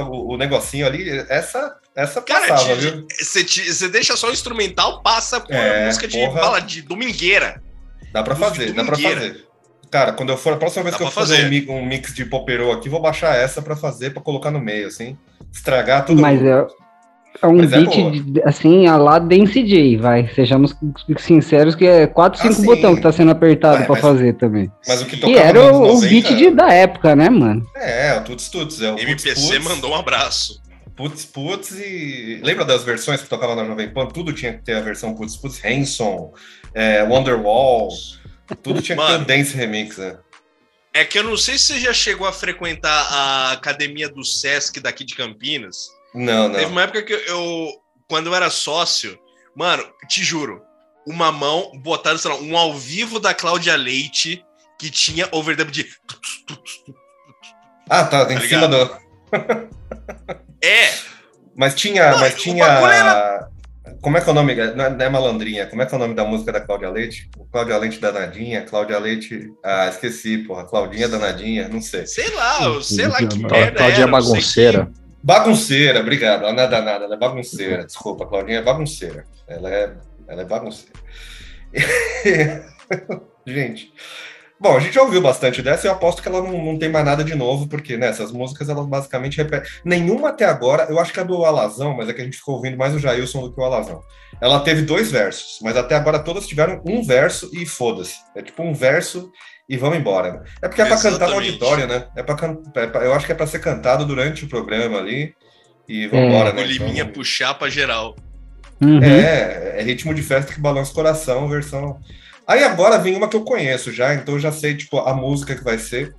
[0.03, 1.09] o, o negocinho ali.
[1.29, 3.05] Essa, essa Cara, passava, viu?
[3.19, 6.39] você deixa só o instrumental, passa por É, música de porra.
[6.41, 7.61] bala de domingueira.
[8.13, 9.45] Dá pra fazer, dá pra fazer.
[9.89, 11.69] Cara, quando eu for, a próxima vez Dá que eu for fazer, fazer.
[11.69, 14.87] um, mi- mix de poperô aqui, vou baixar essa pra fazer, pra colocar no meio,
[14.87, 15.17] assim.
[15.51, 16.21] Estragar tudo.
[16.21, 16.65] Mas é,
[17.41, 20.29] é um Mas é beat, de- assim, a lá Dance J, vai.
[20.33, 20.73] Sejamos
[21.17, 22.65] sinceros que é 4, Ah, 5 sim.
[22.65, 24.71] botões que tá sendo apertado Ué, pra mas- fazer também.
[24.87, 27.29] Mas o que E tocava era nos o, o 90, beat de- da época, né,
[27.29, 27.65] mano?
[27.75, 28.81] É, o Tuts Tuts.
[28.81, 30.60] É o MPC Putz, mandou um abraço.
[31.01, 32.39] Putz Putz e...
[32.43, 34.05] Lembra das versões que tocava na Jovem Pan?
[34.05, 35.59] Tudo tinha que ter a versão Putz Putz.
[35.65, 36.31] Hanson,
[36.75, 37.89] é, Wonderwall.
[38.61, 39.25] Tudo tinha que Mano.
[39.25, 40.19] ter o Dance Remix, né?
[40.93, 44.79] É que eu não sei se você já chegou a frequentar a academia do Sesc
[44.79, 45.87] daqui de Campinas.
[46.13, 46.55] Não, não.
[46.59, 47.71] Teve uma época que eu,
[48.07, 49.17] quando eu era sócio,
[49.55, 50.61] mano, te juro,
[51.07, 54.45] uma mão botada, sei lá, um ao vivo da Cláudia Leite
[54.77, 55.87] que tinha overdub de.
[57.89, 59.01] Ah, tá, em Tá cima do.
[60.61, 60.89] É.
[61.55, 62.11] Mas tinha.
[62.11, 62.65] Não, mas tinha.
[62.65, 63.49] Era...
[64.01, 64.55] Como é que é o nome?
[64.55, 65.67] Não é, malandrinha.
[65.67, 67.29] Como é que é o nome da música da Cláudia Leite?
[67.51, 69.51] Cláudia Leite danadinha, Cláudia Leite.
[69.63, 70.65] Ah, esqueci, porra.
[70.65, 72.07] Claudinha danadinha, não sei.
[72.07, 73.77] Sei lá, sei lá que merda.
[73.77, 74.85] Cláudia bagunceira.
[74.85, 75.01] Que...
[75.23, 76.43] Bagunceira, obrigado.
[76.43, 77.85] Ela não é danada, ela é bagunceira.
[77.85, 79.25] Desculpa, Claudinha é bagunceira.
[79.47, 79.93] Ela é,
[80.27, 80.93] ela é bagunceira.
[83.45, 83.93] Gente.
[84.61, 86.87] Bom, a gente já ouviu bastante dessa e eu aposto que ela não, não tem
[86.87, 89.67] mais nada de novo, porque né, essas músicas elas basicamente repetem.
[89.83, 92.57] Nenhuma até agora, eu acho que a do Alazão, mas é que a gente ficou
[92.57, 93.99] ouvindo mais o Jailson do que o Alazão.
[94.39, 98.17] Ela teve dois versos, mas até agora todas tiveram um verso e foda-se.
[98.35, 99.31] É tipo um verso
[99.67, 100.43] e vamos embora.
[100.61, 102.05] É porque é para cantar no auditório, né?
[102.15, 102.35] É pra,
[102.75, 105.33] é pra, eu acho que é para ser cantado durante o programa ali
[105.89, 106.53] e vamos embora, é.
[106.53, 106.61] né?
[106.61, 108.15] O Liminha então, puxar para geral.
[108.79, 109.01] Uhum.
[109.01, 111.99] É, é ritmo de festa que balança o coração, versão
[112.47, 115.55] Aí agora vem uma que eu conheço já, então eu já sei, tipo, a música
[115.55, 116.15] que vai ser,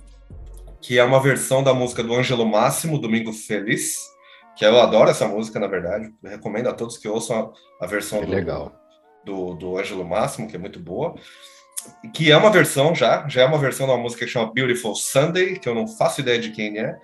[0.81, 3.97] que é uma versão da música do Ângelo Máximo, Domingo Feliz,
[4.55, 6.11] que eu adoro essa música, na verdade.
[6.23, 8.71] Eu recomendo a todos que ouçam a, a versão do, legal.
[9.25, 11.15] do, do Ângelo Máximo, que é muito boa.
[12.13, 14.95] Que é uma versão já, já é uma versão de uma música que chama Beautiful
[14.95, 16.97] Sunday, que eu não faço ideia de quem é,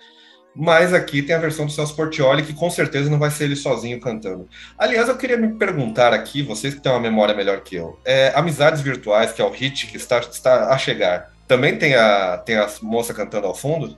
[0.54, 3.56] mas aqui tem a versão do Celso Portioli, que com certeza não vai ser ele
[3.56, 4.48] sozinho cantando.
[4.76, 8.32] Aliás, eu queria me perguntar aqui, vocês que têm uma memória melhor que eu, é,
[8.34, 12.56] Amizades Virtuais, que é o hit que está, está a chegar, também tem a, tem
[12.56, 13.96] a moça cantando ao fundo?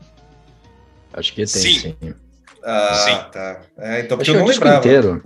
[1.13, 1.97] Acho que tem, sim.
[2.01, 2.15] sim.
[2.63, 3.31] Ah, sim.
[3.33, 3.61] tá.
[3.79, 4.79] É, então, porque eu não lembrava.
[4.79, 5.23] Inteiro.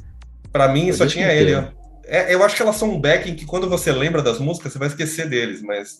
[0.50, 1.58] Pra mim, só tinha inteiro.
[1.58, 1.76] ele.
[2.06, 4.78] É, eu acho que elas são um backing que quando você lembra das músicas, você
[4.78, 5.98] vai esquecer deles, mas,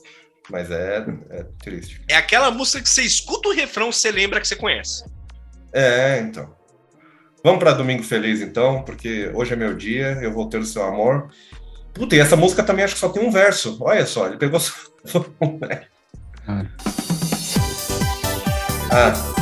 [0.48, 2.00] mas é, é triste.
[2.08, 5.04] É aquela música que você escuta o refrão, você lembra que você conhece.
[5.72, 6.54] É, então.
[7.42, 10.82] Vamos para Domingo Feliz, então, porque hoje é meu dia, eu vou ter o seu
[10.82, 11.30] amor.
[11.94, 13.78] Puta, e essa música também acho que só tem um verso.
[13.80, 14.74] Olha só, ele pegou só.
[18.90, 19.35] ah.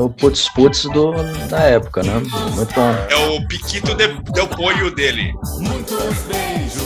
[0.00, 1.12] No Putz Putz do,
[1.48, 2.14] da época, né?
[2.54, 2.94] Muito bom.
[3.10, 4.48] É o Piquito de, del
[4.94, 5.34] dele.
[5.58, 6.79] Muitos beijos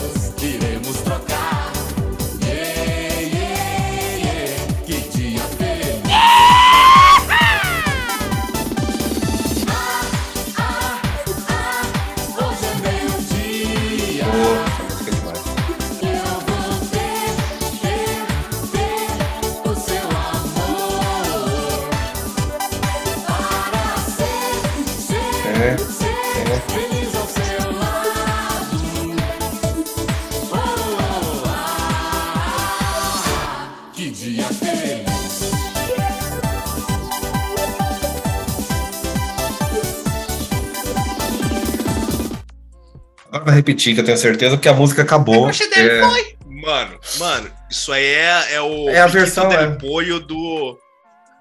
[43.65, 45.49] repetir, que eu tenho certeza, que a música acabou.
[45.49, 46.01] É...
[46.47, 49.65] Mano, mano, isso aí é, é o é a versão é.
[49.65, 50.79] apoio do,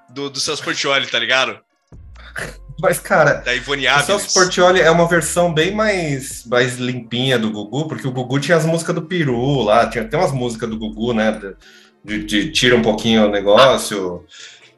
[0.10, 1.60] do, do Celso Portioli, tá ligado?
[2.82, 7.52] Mas, cara, da Ivone o Celso Portioli é uma versão bem mais, mais limpinha do
[7.52, 10.78] Gugu, porque o Gugu tinha as músicas do Peru lá, tinha até umas músicas do
[10.78, 11.40] Gugu, né?
[12.04, 14.26] De, de tira um pouquinho o negócio.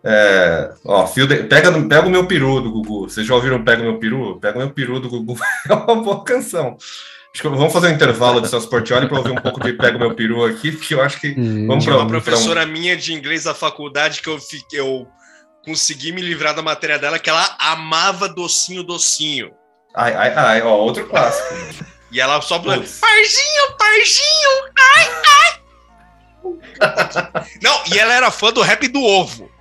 [0.04, 3.10] É, ó, fio de, pega, pega o meu peru do Gugu.
[3.10, 4.40] Vocês já ouviram Pega o meu peru?
[4.40, 5.36] Pega o meu peru do Gugu
[5.68, 6.78] é uma boa canção.
[7.36, 9.98] Acho que vamos fazer um intervalo de Celso Portioli para ouvir um pouco de Pega
[9.98, 11.36] o Meu Peru aqui, porque eu acho que.
[11.38, 12.68] Hum, vamos para uma professora um...
[12.68, 15.06] minha de inglês da faculdade que eu, fiquei, eu
[15.66, 19.52] consegui me livrar da matéria dela, que ela amava docinho, docinho.
[19.94, 21.86] Ai, ai, ai, ó, outro clássico.
[22.10, 25.60] e ela só falando, parzinho, parzinho, ai, ai.
[27.62, 29.52] Não, e ela era fã do rap do ovo.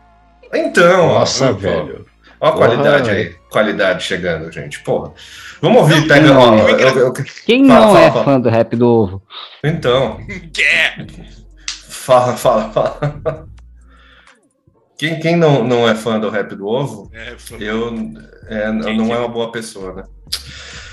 [0.53, 2.07] Então, Nossa, ó, velho.
[2.45, 3.34] Ó a qualidade aí.
[3.49, 4.78] Qualidade chegando, gente.
[4.80, 5.14] Porra.
[5.62, 6.38] Vamos ouvir, não, pega.
[6.38, 7.12] Ó, eu, eu,
[7.47, 8.24] Quem fala, não fala, é fala.
[8.24, 9.22] fã do rap do ovo?
[9.64, 10.18] Então.
[10.53, 11.07] Quer?
[11.66, 13.49] Fala, fala, fala.
[14.99, 17.95] Quem, quem não, não é fã do rap do ovo, é, eu,
[18.47, 19.95] é, não é uma boa pessoa,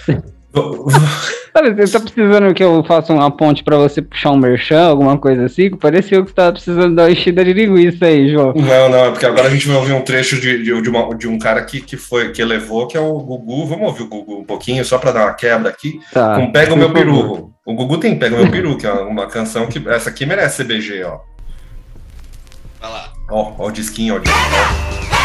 [0.07, 0.21] né?
[0.53, 5.45] Você tá precisando que eu faça uma ponte pra você puxar um merchan, alguma coisa
[5.45, 5.69] assim?
[5.71, 8.53] Pareceu que você tava precisando dar uma enchida de linguiça aí, João.
[8.53, 11.15] Não, não, é porque agora a gente vai ouvir um trecho de, de, de, uma,
[11.15, 13.65] de um cara que, que foi, que levou, que é o Gugu.
[13.67, 15.99] Vamos ouvir o Gugu um pouquinho, só pra dar uma quebra aqui.
[16.11, 17.53] Tá, com Pega o Meu Peru.
[17.65, 19.81] O Gugu tem Pega o Meu Peru, que é uma canção que.
[19.87, 21.19] Essa aqui merece CBG, ó.
[22.81, 23.13] Vai lá.
[23.29, 25.20] Ó, ó o disquinho, ó o disquinho.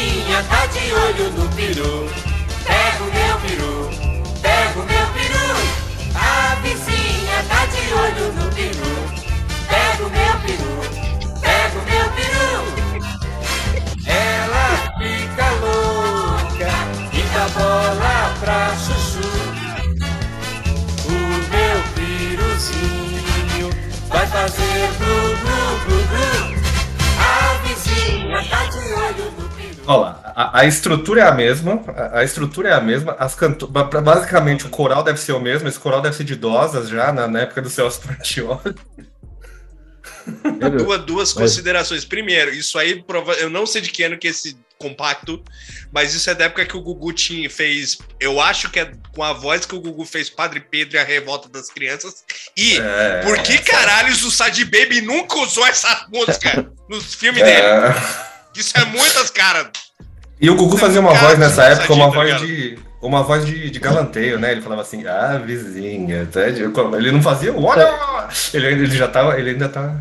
[0.00, 2.08] Rainha tá de olho no peru.
[2.64, 3.90] Pega o meu peru,
[4.40, 5.48] pega o meu peru.
[6.14, 8.92] A vizinha tá de olho no peru.
[9.68, 10.74] Pega o meu peru,
[11.42, 12.52] pega o meu peru.
[14.06, 16.72] Ela fica louca
[17.12, 19.28] e dá bola pra chuchu.
[21.04, 21.12] O
[21.52, 23.68] meu piruzinho
[24.08, 26.30] vai fazer blu blu blu blu.
[27.20, 27.28] A
[27.66, 29.49] vizinha tá de olho no
[29.90, 33.34] Olha lá, a, a, estrutura é a mesma, a, a, estrutura é a mesma, as
[33.34, 33.66] canto...
[33.66, 37.26] basicamente o coral deve ser o mesmo, esse coral deve ser de idosas já, na,
[37.26, 38.76] na época do Celso Portioli.
[40.78, 42.04] duas, duas considerações.
[42.04, 43.04] Primeiro, isso aí,
[43.40, 45.42] eu não sei de que ano que é esse compacto,
[45.90, 47.98] mas isso é da época que o Gugu tinha, fez.
[48.20, 51.04] Eu acho que é com a voz que o Gugu fez Padre Pedro e a
[51.04, 52.22] Revolta das Crianças.
[52.56, 58.29] E é, por que caralhos o Sad Baby nunca usou essa música nos filmes é.
[58.54, 59.68] Isso é muitas caras.
[60.40, 62.78] E o Gugu fazia uma voz nessa época, uma voz de.
[63.02, 64.52] Uma voz de, de galanteio, né?
[64.52, 66.28] Ele falava assim, ah, vizinha.
[66.30, 66.46] Tá?
[66.48, 67.90] Ele não fazia, olha!
[68.52, 69.94] Ele, ele já tava, ele ainda tá.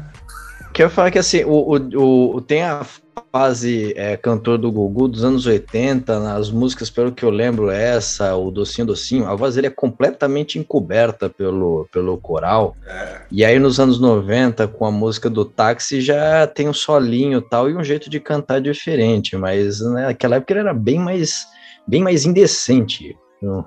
[0.80, 2.86] Quero falar que assim, o, o, o, tem a
[3.34, 8.34] fase é, cantor do Gugu dos anos 80, nas músicas, pelo que eu lembro, essa,
[8.38, 12.78] o Docinho Docinho, a voz dele é completamente encoberta pelo, pelo coral.
[12.88, 13.24] É.
[13.30, 17.70] E aí nos anos 90, com a música do táxi, já tem um solinho tal
[17.70, 21.46] e um jeito de cantar diferente, mas né, naquela época ele era bem mais,
[21.86, 23.18] bem mais indecente.
[23.44, 23.66] Então,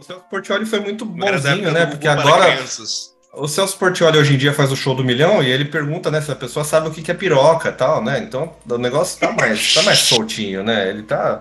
[0.00, 1.86] o Celso Portioli foi muito bonzinho, né?
[1.86, 2.56] Porque agora.
[2.56, 6.10] Crianças o Celso Portioli hoje em dia faz o show do milhão e ele pergunta,
[6.10, 8.18] né, se a pessoa sabe o que é piroca tal, né?
[8.18, 10.88] Então o negócio tá mais, tá mais soltinho, né?
[10.88, 11.40] Ele tá,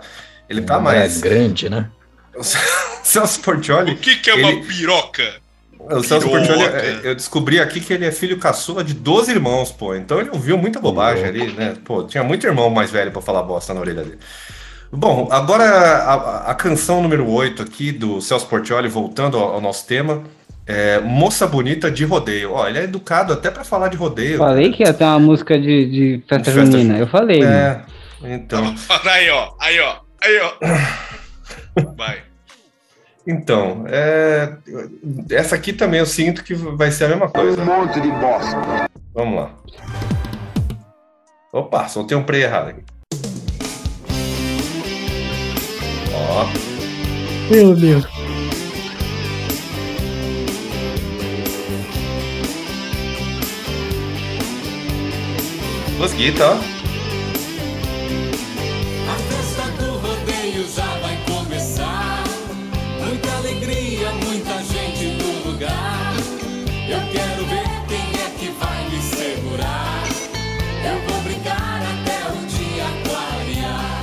[0.50, 1.22] ele tá é mais.
[1.22, 1.90] grande, né?
[2.36, 2.44] O
[3.04, 3.94] Celso Portioli.
[3.94, 4.44] O que, que é ele...
[4.44, 5.36] uma piroca?
[5.80, 6.64] O Celso Portioli,
[7.04, 9.96] eu descobri aqui que ele é filho caçula de 12 irmãos, pô.
[9.96, 11.76] Então ele ouviu muita bobagem ali, né?
[11.86, 14.20] Pô, tinha muito irmão mais velho para falar bosta na orelha dele.
[14.92, 19.86] Bom, agora a, a canção número 8 aqui do Celso Portioli, voltando ao, ao nosso
[19.86, 20.24] tema.
[20.68, 22.54] É, Moça Bonita de Rodeio.
[22.54, 24.40] Ó, ele é educado até para falar de rodeio.
[24.40, 26.98] Falei que ia ter uma música de, de festa de junina.
[26.98, 27.44] Eu falei.
[27.44, 27.82] É,
[28.24, 28.74] então.
[29.06, 29.54] Aí, ó.
[29.60, 29.98] Aí, ó.
[30.24, 30.54] Aí, ó.
[31.96, 32.24] Vai.
[33.28, 34.54] Então, é...
[35.32, 37.60] essa aqui também eu sinto que vai ser a mesma coisa.
[37.60, 38.88] Um monte de bosta.
[39.16, 39.52] Vamos lá.
[41.52, 42.84] Opa, soltei um play errado aqui.
[46.14, 46.46] Ó.
[47.50, 48.25] Meu Deus.
[55.98, 56.54] Mosquita, ó.
[59.12, 62.24] A festa do rodeio já vai começar.
[63.00, 66.14] Muita alegria, muita gente no lugar.
[66.90, 70.04] Eu quero ver quem é que vai me segurar.
[70.84, 74.02] Eu vou brincar até o dia clarear.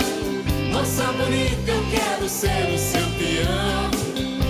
[0.72, 3.90] Moça bonita, eu quero ser o seu peão.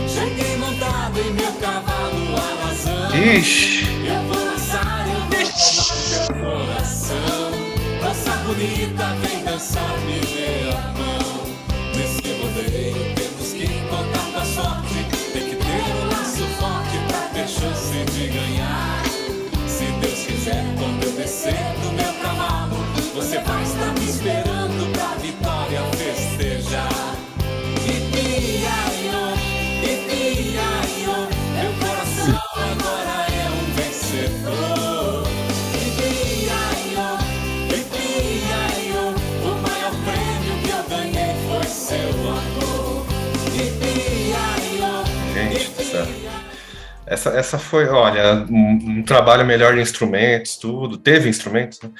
[0.08, 3.10] Cheguei montado em meu cavalo alazão.
[3.36, 3.84] Ixi.
[4.06, 4.51] Eu vou
[6.28, 7.62] coração
[8.52, 11.46] bonita, vem dançar, me dê a mão.
[11.94, 14.94] Nesse rodeio temos que contar com a sorte.
[15.32, 19.02] Tem que ter um laço forte pra ter chance de ganhar.
[19.66, 21.81] Se Deus quiser, quando eu descer
[47.12, 50.96] Essa, essa foi, olha, um, um, trabalho melhor de instrumentos, tudo.
[50.96, 51.90] Teve instrumentos, né?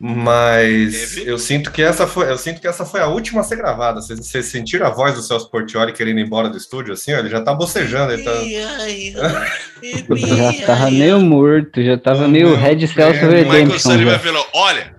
[0.00, 1.30] Mas Teve?
[1.30, 4.00] eu sinto que essa foi, eu sinto que essa foi a última a ser gravada.
[4.00, 7.12] Vocês, vocês sentiram a voz do Celso Portioli querendo ir embora do estúdio, assim?
[7.12, 8.14] Ó, ele já tá bocejando.
[8.14, 8.32] Ele tá...
[10.16, 14.04] já tava meio morto, já tava oh, meio Red Celso Redemption.
[14.04, 14.96] vai falar, olha,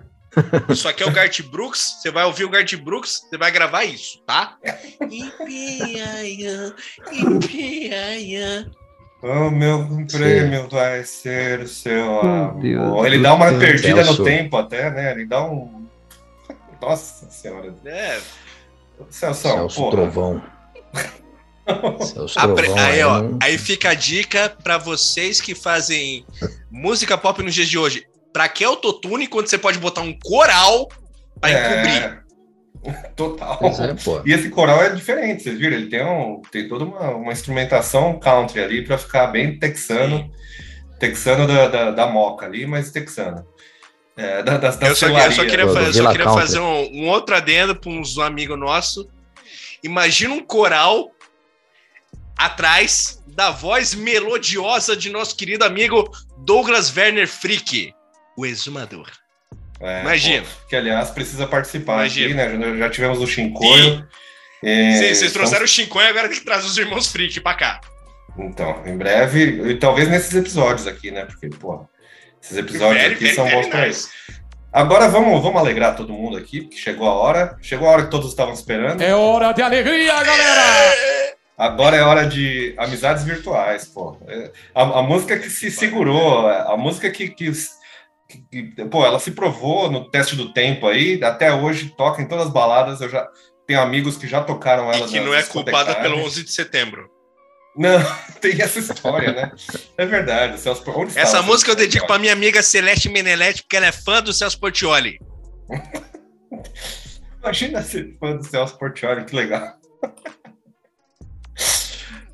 [0.68, 3.84] isso aqui é o Gart Brooks, você vai ouvir o Gart Brooks, você vai gravar
[3.84, 4.56] isso, tá?
[9.22, 10.68] O meu prêmio Sim.
[10.68, 13.06] vai ser o seu amor.
[13.06, 15.12] Ele dá uma Deus perdida Deus no tempo até, né?
[15.12, 15.86] Ele dá um.
[16.80, 17.74] Nossa senhora.
[17.84, 18.20] É.
[19.10, 20.42] Celso, Celso Trovão.
[22.00, 22.78] Celso Trovão.
[22.78, 26.24] Aí, ó, aí fica a dica para vocês que fazem
[26.70, 28.06] música pop nos dias de hoje.
[28.32, 30.88] Pra que autotune quando você pode botar um coral
[31.40, 31.72] pra é...
[31.72, 32.25] encobrir?
[33.16, 33.58] Total.
[33.62, 35.76] É, e esse coral é diferente, vocês viram?
[35.76, 40.30] Ele tem, um, tem toda uma, uma instrumentação country ali para ficar bem texano, Sim.
[40.98, 43.46] texano da, da, da, moca ali, mas texano.
[44.16, 47.34] É, da, da, eu, só, eu, só, queria, fazer, só queria fazer um, um, outro
[47.34, 49.06] adendo para uns amigos nossos.
[49.82, 51.10] Imagina um coral
[52.36, 57.92] atrás da voz melodiosa de nosso querido amigo Douglas Werner Frick,
[58.36, 59.10] o exumador.
[59.80, 60.42] É, Imagina.
[60.42, 62.44] Pô, que, aliás, precisa participar Imagina.
[62.44, 62.78] aqui, né?
[62.78, 64.06] Já tivemos o Shinkoio.
[64.62, 65.70] É, Sim, vocês trouxeram estamos...
[65.70, 67.80] o Shinkoio, agora tem que trazer os irmãos Freak pra cá.
[68.38, 71.24] Então, em breve, e talvez nesses episódios aqui, né?
[71.24, 71.86] Porque, pô,
[72.42, 74.10] esses episódios very, aqui very, são bons pra isso.
[74.72, 77.56] Agora vamos, vamos alegrar todo mundo aqui, porque chegou a hora.
[77.62, 79.00] Chegou a hora que todos estavam esperando.
[79.00, 81.36] É hora de alegria, galera!
[81.56, 84.18] Agora é hora de amizades virtuais, pô.
[84.28, 87.50] É, a, a música que se segurou, a música que, que,
[88.28, 92.46] que, pô, ela se provou no teste do tempo aí, até hoje toca em todas
[92.46, 93.00] as baladas.
[93.00, 93.28] Eu já
[93.66, 95.06] tenho amigos que já tocaram ela.
[95.06, 97.10] E que não é culpada pelo 11 de setembro.
[97.76, 97.98] Não,
[98.40, 99.52] tem essa história, né?
[99.98, 100.58] É verdade.
[100.58, 104.22] Celso, onde essa música eu dedico para minha amiga Celeste Menelete, porque ela é fã
[104.22, 105.18] do Celso Portioli.
[107.42, 109.74] Imagina ser fã do Celso Portioli, que legal.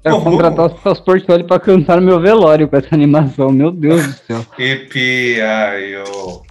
[0.02, 4.04] Quero contratar os Celso Portioli pra cantar no meu velório com essa animação, meu Deus
[4.04, 4.46] do céu.
[4.58, 6.02] Ipiaio.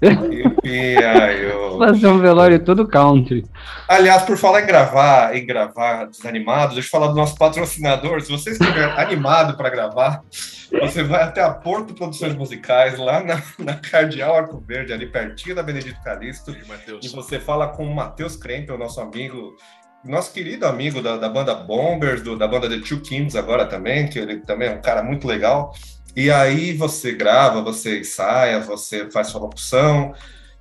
[0.01, 1.75] Ipiaio.
[1.77, 3.43] Fazer um velório todo country.
[3.89, 8.21] Aliás, por falar em gravar, em gravar desanimados, deixa eu falar do nosso patrocinador.
[8.21, 10.23] Se você estiver animado para gravar,
[10.79, 15.55] você vai até a Porto Produções Musicais, lá na, na Cardeal Arco Verde, ali pertinho
[15.55, 16.51] da Benedito Calixto.
[16.51, 19.57] E, e você fala com o Matheus Krempel, nosso amigo
[20.03, 24.07] nosso querido amigo da, da banda Bombers, do, da banda The Two Kings agora também,
[24.07, 25.73] que ele também é um cara muito legal.
[26.15, 30.13] E aí você grava, você ensaia, você faz sua locução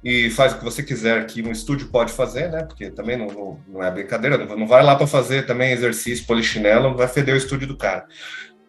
[0.02, 2.64] e faz o que você quiser que um estúdio pode fazer, né?
[2.64, 6.96] Porque também não, não, não é brincadeira, não vai lá para fazer também exercício polichinelo,
[6.96, 8.06] vai feder o estúdio do cara.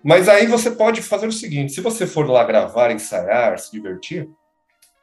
[0.03, 4.27] Mas aí você pode fazer o seguinte: se você for lá gravar, ensaiar, se divertir,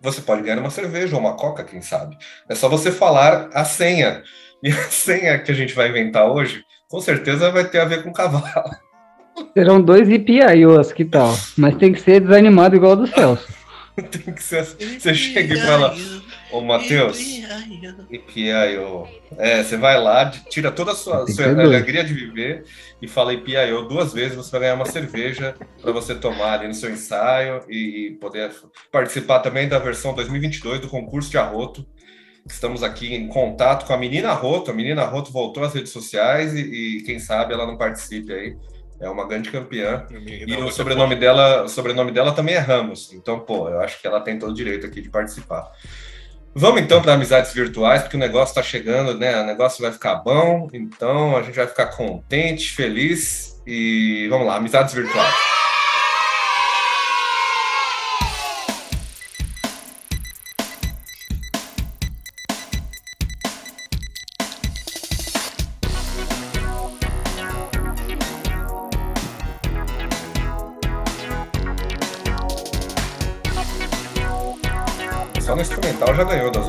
[0.00, 2.16] você pode ganhar uma cerveja ou uma coca, quem sabe.
[2.48, 4.22] É só você falar a senha.
[4.62, 8.02] E a senha que a gente vai inventar hoje, com certeza vai ter a ver
[8.02, 8.70] com cavalo.
[9.54, 11.36] Serão dois IPIOs, que tal?
[11.56, 13.46] Mas tem que ser desanimado igual do Celso.
[14.10, 14.64] tem que ser.
[14.64, 15.94] Você chega e fala,
[16.50, 17.18] ô Matheus,
[18.10, 19.06] IPIO.
[19.36, 22.64] É, você vai lá, tira toda a sua, sua alegria de viver
[23.00, 26.74] e fala IPIO duas vezes, você vai ganhar uma cerveja para você tomar ali no
[26.74, 28.50] seu ensaio e poder
[28.90, 31.86] participar também da versão 2022 do concurso de arroto
[32.48, 34.70] Estamos aqui em contato com a menina Roto.
[34.70, 36.60] A menina Roto voltou às redes sociais e,
[36.98, 38.56] e quem sabe ela não participe aí.
[39.00, 40.06] É uma grande campeã.
[40.10, 43.12] E o sobrenome dela, o sobrenome dela também é Ramos.
[43.12, 45.70] Então, pô, eu acho que ela tem todo o direito aqui de participar.
[46.54, 49.40] Vamos então para amizades virtuais, porque o negócio está chegando, né?
[49.40, 54.56] O negócio vai ficar bom, então a gente vai ficar contente, feliz e vamos lá,
[54.56, 55.57] amizades virtuais.
[76.18, 76.67] Já ganhou das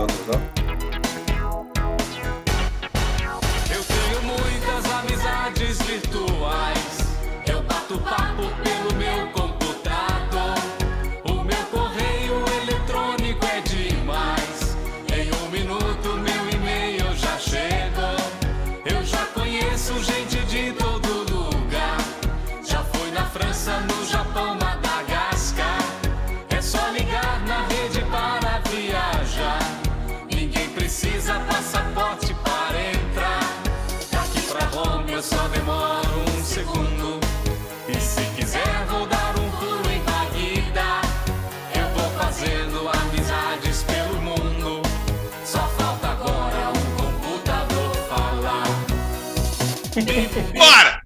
[50.57, 51.01] Bora!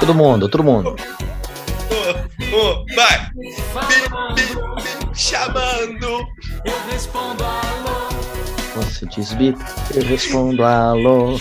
[0.00, 0.96] Todo mundo, todo mundo.
[2.52, 3.30] Oh, vai!
[3.34, 3.54] Bi,
[4.34, 4.42] bi,
[4.76, 6.26] bi, chamando!
[6.64, 8.08] Eu respondo alô.
[8.76, 9.58] Você diz bip,
[9.94, 11.38] eu respondo alô.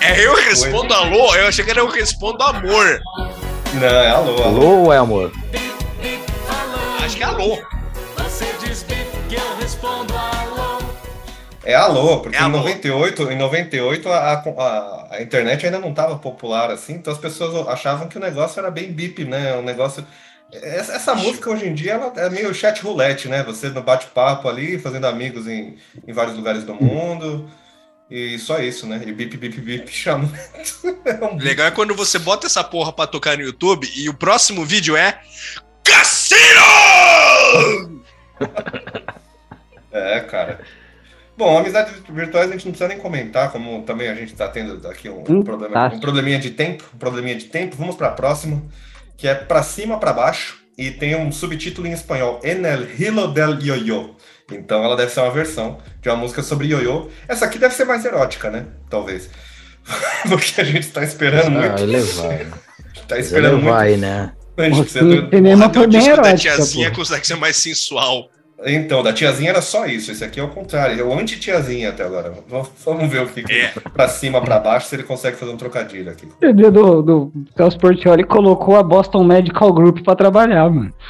[0.00, 1.34] É eu respondo alô?
[1.34, 3.00] Eu achei que era eu respondo amor.
[3.74, 4.44] Não, é alô, alô.
[4.44, 5.32] Alô ou é amor?
[11.64, 12.58] É alô, porque É em alô.
[12.58, 17.66] 98, em 98 a, a, a internet ainda não estava popular assim, então as pessoas
[17.68, 19.56] achavam que o negócio era bem bip, né?
[19.56, 20.06] Um negócio.
[20.52, 23.42] Essa, essa música hoje em dia ela é meio chat roulette, né?
[23.44, 27.48] Você no bate-papo ali, fazendo amigos em, em vários lugares do mundo.
[28.10, 29.02] E só isso, né?
[29.04, 30.30] E bip, bip, bip, chama.
[31.04, 34.08] É um O legal é quando você bota essa porra pra tocar no YouTube e
[34.08, 35.18] o próximo vídeo é
[35.82, 36.60] Cassino!
[39.92, 40.60] É, cara.
[41.36, 44.86] Bom, amizades virtuais a gente não precisa nem comentar, como também a gente está tendo
[44.88, 45.96] aqui um, Hum, problema, tá.
[45.96, 47.76] um probleminha de tempo, um probleminha de tempo.
[47.76, 48.62] Vamos para a próxima,
[49.16, 53.28] que é para cima para baixo e tem um subtítulo em espanhol, En el hilo
[53.32, 54.14] del yo-yo.
[54.52, 57.10] Então ela deve ser uma versão de uma música sobre yo-yo.
[57.26, 58.66] Essa aqui deve ser mais erótica, né?
[58.90, 59.28] Talvez.
[60.28, 61.82] Porque a gente está esperando Ah, muito.
[61.82, 62.46] ele vai.
[63.08, 64.32] Tá Ele esperando muito vai, né?
[64.56, 66.22] O cinema foi bem erótico.
[66.22, 66.96] da tiazinha pô.
[66.96, 68.30] consegue ser mais sensual.
[68.66, 70.12] Então, da tiazinha era só isso.
[70.12, 70.98] Esse aqui é o contrário.
[70.98, 72.32] É o anti-tiazinha até agora.
[72.84, 73.72] Vamos ver o que, é.
[73.92, 76.26] pra cima, pra baixo, se ele consegue fazer um trocadilho aqui.
[76.42, 80.92] O do, do Celso Portioli colocou a Boston Medical Group pra trabalhar, mano.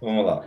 [0.00, 0.42] Vamos lá.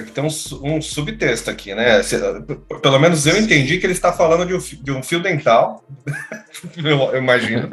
[0.00, 0.28] Aqui tem um,
[0.76, 2.00] um subtexto aqui, né?
[2.82, 5.84] Pelo menos eu entendi que ele está falando de um, de um fio dental,
[6.76, 7.68] eu, imagino.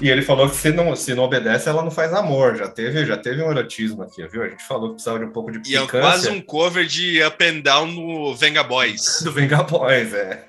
[0.00, 2.56] E ele falou que se não, se não obedece, ela não faz amor.
[2.56, 4.42] Já teve, já teve um erotismo aqui, viu?
[4.42, 5.96] A gente falou que precisava de um pouco de picância.
[5.96, 9.20] E é quase um cover de Up and Down no Venga Boys.
[9.22, 10.44] Do Venga Boys, é.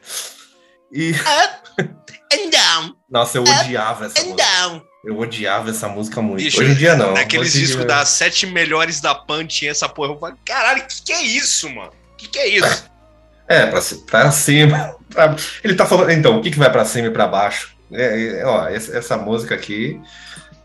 [0.91, 1.11] E...
[1.11, 1.97] Up
[2.34, 2.95] and Down.
[3.07, 4.43] Nossa, eu odiava essa and música.
[4.43, 4.93] Down.
[5.04, 6.43] Eu odiava essa música muito.
[6.43, 7.14] Bicho, Hoje em dia não.
[7.14, 10.14] Naqueles discos das sete melhores da Pan tinha essa porra.
[10.14, 11.91] Eu falei, caralho, o que, que é isso, mano?
[12.14, 12.89] O que, que é isso?
[13.47, 14.95] É, pra, pra cima.
[15.14, 15.36] Pra...
[15.64, 16.10] Ele tá falando.
[16.10, 17.76] Então, o que, que vai pra cima e pra baixo?
[17.91, 20.01] É, é, ó, essa, essa, música aqui.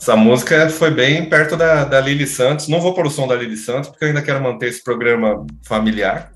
[0.00, 2.68] Essa música foi bem perto da, da Lili Santos.
[2.68, 5.44] Não vou pôr o som da Lili Santos, porque eu ainda quero manter esse programa
[5.66, 6.32] familiar.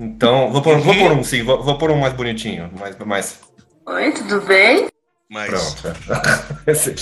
[0.00, 0.80] Então, vou pôr, uhum.
[0.80, 2.72] vou pôr um sim, vou, vou pôr um mais bonitinho.
[2.76, 3.38] Mais, mais...
[3.86, 4.88] Oi, tudo bem?
[5.30, 5.50] Mas...
[5.50, 5.98] Pronto.
[6.66, 6.94] Esse,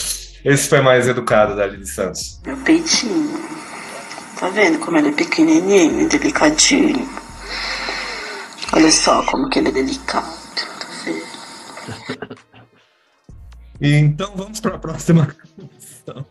[0.45, 2.41] esse foi mais educado da Lili Santos.
[2.45, 3.41] Meu peitinho.
[4.39, 7.09] Tá vendo como ele é pequenininho e delicadinho?
[8.73, 10.27] Olha só como que ele é delicado.
[10.55, 12.39] Tá vendo?
[13.81, 16.27] então vamos para a próxima canção.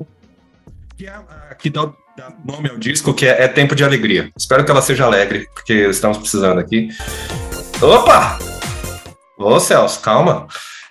[0.95, 4.31] Que, é a, que dá, dá, nome ao disco, que é, é Tempo de Alegria.
[4.37, 6.89] Espero que ela seja alegre, porque estamos precisando aqui.
[7.81, 8.39] Opa!
[9.37, 10.47] Ô Celso, calma.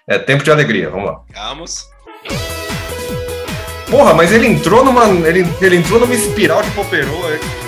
[0.06, 1.20] É tempo de alegria, vamos lá.
[1.34, 1.88] Vamos.
[3.90, 5.06] Porra, mas ele entrou numa.
[5.26, 7.22] Ele, ele entrou numa espiral de poperô,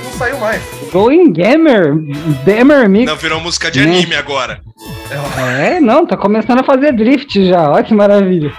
[0.05, 0.63] não saiu mais.
[0.93, 1.95] Going Gamer,
[2.45, 3.11] Gamer Mix.
[3.11, 4.19] Não, virou música de anime né?
[4.19, 4.61] agora.
[5.59, 8.53] É, não, tá começando a fazer drift já, olha que maravilha.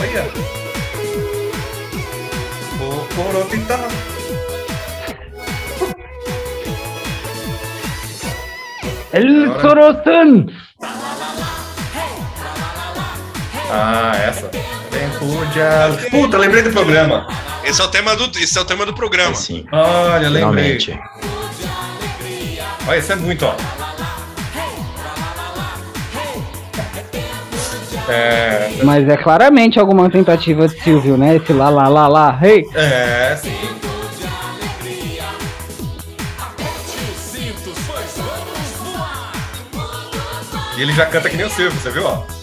[0.00, 0.26] Olha.
[2.78, 3.78] Poporopita.
[9.12, 10.63] El Sorosan!
[13.70, 14.48] Ah, essa.
[14.48, 17.26] Tempo de Puta, lembrei do programa.
[17.64, 19.32] Esse é o tema do, esse é o tema do programa.
[19.32, 19.66] É, sim.
[19.72, 20.78] Olha, lembrei.
[22.86, 23.54] Olha, isso é muito, ó.
[28.08, 28.70] É...
[28.82, 31.36] Mas é claramente alguma tentativa de Silvio, né?
[31.36, 32.66] Esse lá, lá, lá, lá, hey.
[32.74, 33.56] É, sim.
[40.76, 42.33] E ele já canta que nem o Silvio, você viu, ó?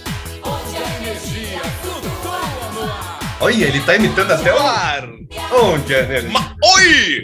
[3.41, 4.59] Olha, ele tá imitando até o.
[4.59, 5.09] ar.
[5.51, 6.30] Onde é nele?
[6.30, 7.23] Ma Oi!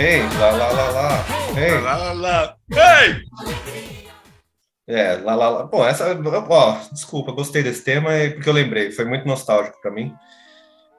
[0.00, 1.24] Hey, lá, lá, lá, lá.
[1.58, 1.80] Hey.
[1.80, 2.56] Lá, lá, lá.
[2.70, 3.24] Hey!
[4.86, 5.62] É, lá, lá, lá.
[5.64, 6.16] Bom, essa,
[6.48, 10.14] ó, desculpa, gostei desse tema porque eu lembrei, foi muito nostálgico para mim.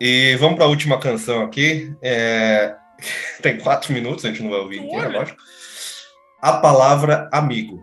[0.01, 1.95] E vamos para a última canção aqui.
[2.01, 2.75] É...
[3.41, 5.39] Tem quatro minutos, a gente não vai ouvir inteira, lógico.
[6.41, 7.81] A palavra amigo.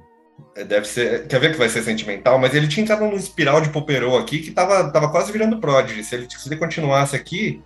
[0.55, 1.27] É, deve ser.
[1.29, 2.39] Quer ver que vai ser sentimental?
[2.39, 6.05] Mas ele tinha entrado num espiral de Poperô aqui que tava, tava quase virando Prodigy.
[6.05, 7.63] Se ele, se ele continuasse aqui,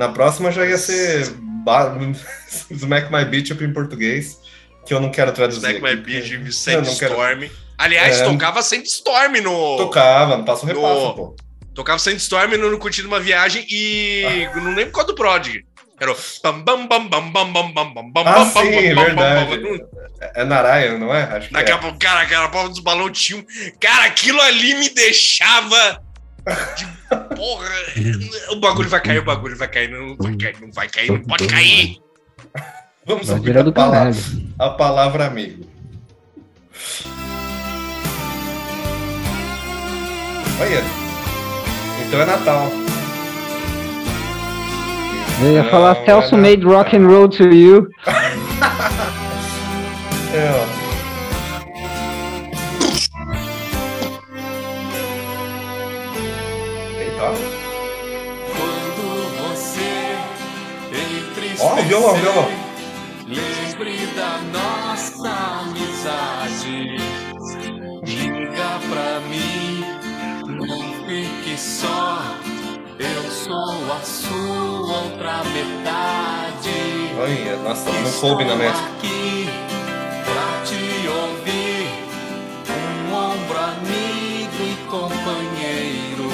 [0.00, 1.30] na próxima já ia ser
[2.70, 4.38] Smack My Beach em português,
[4.86, 5.74] que eu não quero traduzir.
[5.74, 7.40] Smack My Beach, Sandstorm.
[7.40, 7.52] Quero...
[7.76, 8.24] Aliás, é...
[8.24, 9.76] tocava Sandstorm no.
[9.76, 11.14] Tocava, não passa o repasso, no...
[11.14, 11.36] pô.
[11.74, 14.48] Tocava Sandstorm no, no Curtindo uma Viagem e.
[14.50, 14.56] Ah.
[14.58, 15.66] Não lembro qual do Prodigy.
[16.00, 16.16] Era o.
[16.42, 19.84] Bam, bam, bam, bam, bam, bam, bam, bam, bam, ah, sim, é verdade.
[20.34, 21.24] É Narayan, não é?
[21.24, 23.44] Acho que Daqui a pouco, cara, aquela porra dos balões tinham.
[23.78, 26.02] Cara, aquilo ali me deixava.
[26.76, 26.86] De
[27.36, 27.68] porra.
[28.50, 31.22] O bagulho vai cair, o bagulho vai cair, não vai cair, não vai cair, não
[31.22, 31.98] pode cair.
[33.06, 34.12] Vamos ouvir a palavra,
[34.58, 35.66] a palavra amigo.
[40.60, 40.84] Olha.
[42.06, 42.70] Então é Natal.
[45.42, 47.88] Eu ia falar Celso made rock and roll to you.
[50.34, 50.89] é, ó.
[61.90, 62.48] Violão, violão.
[63.26, 65.28] Lembre da nossa
[65.62, 66.96] amizade.
[68.04, 69.84] Diga pra mim,
[70.46, 72.22] não fique só
[72.96, 76.70] eu sou a sua outra metade.
[77.18, 78.86] Olha, nossa, não coube na métrica.
[78.86, 79.48] aqui
[80.24, 81.88] pra te ouvir.
[82.70, 86.30] Um ombro amigo e companheiro.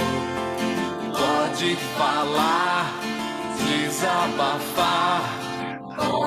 [1.12, 2.92] Pode falar,
[3.64, 4.75] desabafar.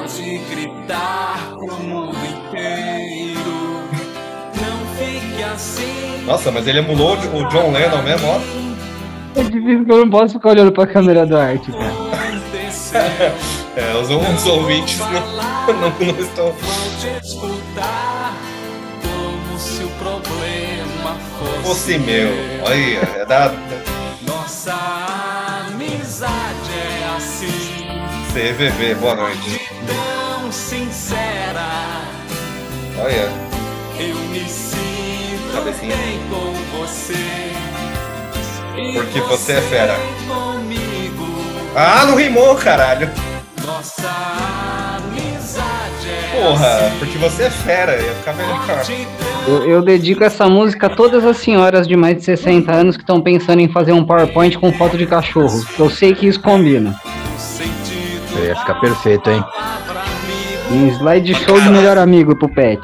[0.10, 3.84] Pode gritar pro mundo inteiro.
[4.60, 6.26] Não fique assim.
[6.26, 9.40] Nossa, mas ele emulou o John Lennon mesmo, ó.
[9.40, 11.94] É difícil que eu não posso ficar olhando pra câmera do arte, cara.
[13.78, 15.12] é, os, os ouvintes não,
[15.78, 16.56] não, não estão.
[21.64, 22.30] Fosse meu,
[22.66, 23.54] olha, é da.
[24.26, 24.99] Nossa
[28.34, 29.60] CVV, boa noite.
[29.88, 31.66] Tão sincera.
[33.00, 33.28] Olha.
[34.00, 35.96] Eu me sinto Cabecinha.
[35.96, 37.16] bem com você.
[38.94, 39.96] Porque você é fera.
[41.76, 43.10] Ah, não rimou, caralho.
[46.32, 48.86] Porra, porque você é fera, ia ficar melhor.
[49.48, 53.02] Eu, eu dedico essa música a todas as senhoras de mais de 60 anos que
[53.04, 55.66] estão pensando em fazer um PowerPoint com foto de cachorro.
[55.78, 56.96] Eu sei que isso combina.
[58.44, 59.44] Ia ficar perfeito, hein?
[60.72, 62.82] Um slide show de melhor amigo pro pet.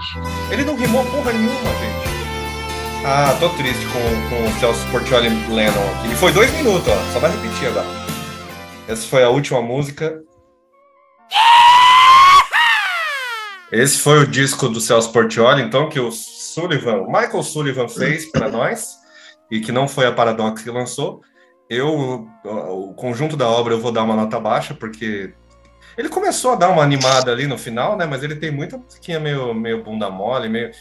[0.52, 3.06] Ele não rimou porra nenhuma, gente.
[3.06, 6.11] Ah, tô triste com, com o Celso Portioli Lennon aqui.
[6.11, 7.14] E foi dois minutos, ó.
[7.14, 7.88] Só vai repetir agora.
[8.88, 10.22] Essa foi a última música.
[13.72, 18.32] Esse foi o disco do Celso Portioli, então, que o Sullivan, o Michael Sullivan fez
[18.32, 18.95] para nós,
[19.52, 21.22] e que não foi a Paradox que lançou.
[21.69, 25.34] Eu, o conjunto da obra, eu vou dar uma nota baixa, porque
[25.97, 28.05] ele começou a dar uma animada ali no final, né?
[28.05, 30.72] Mas ele tem muita musiquinha meio, meio bunda mole, meio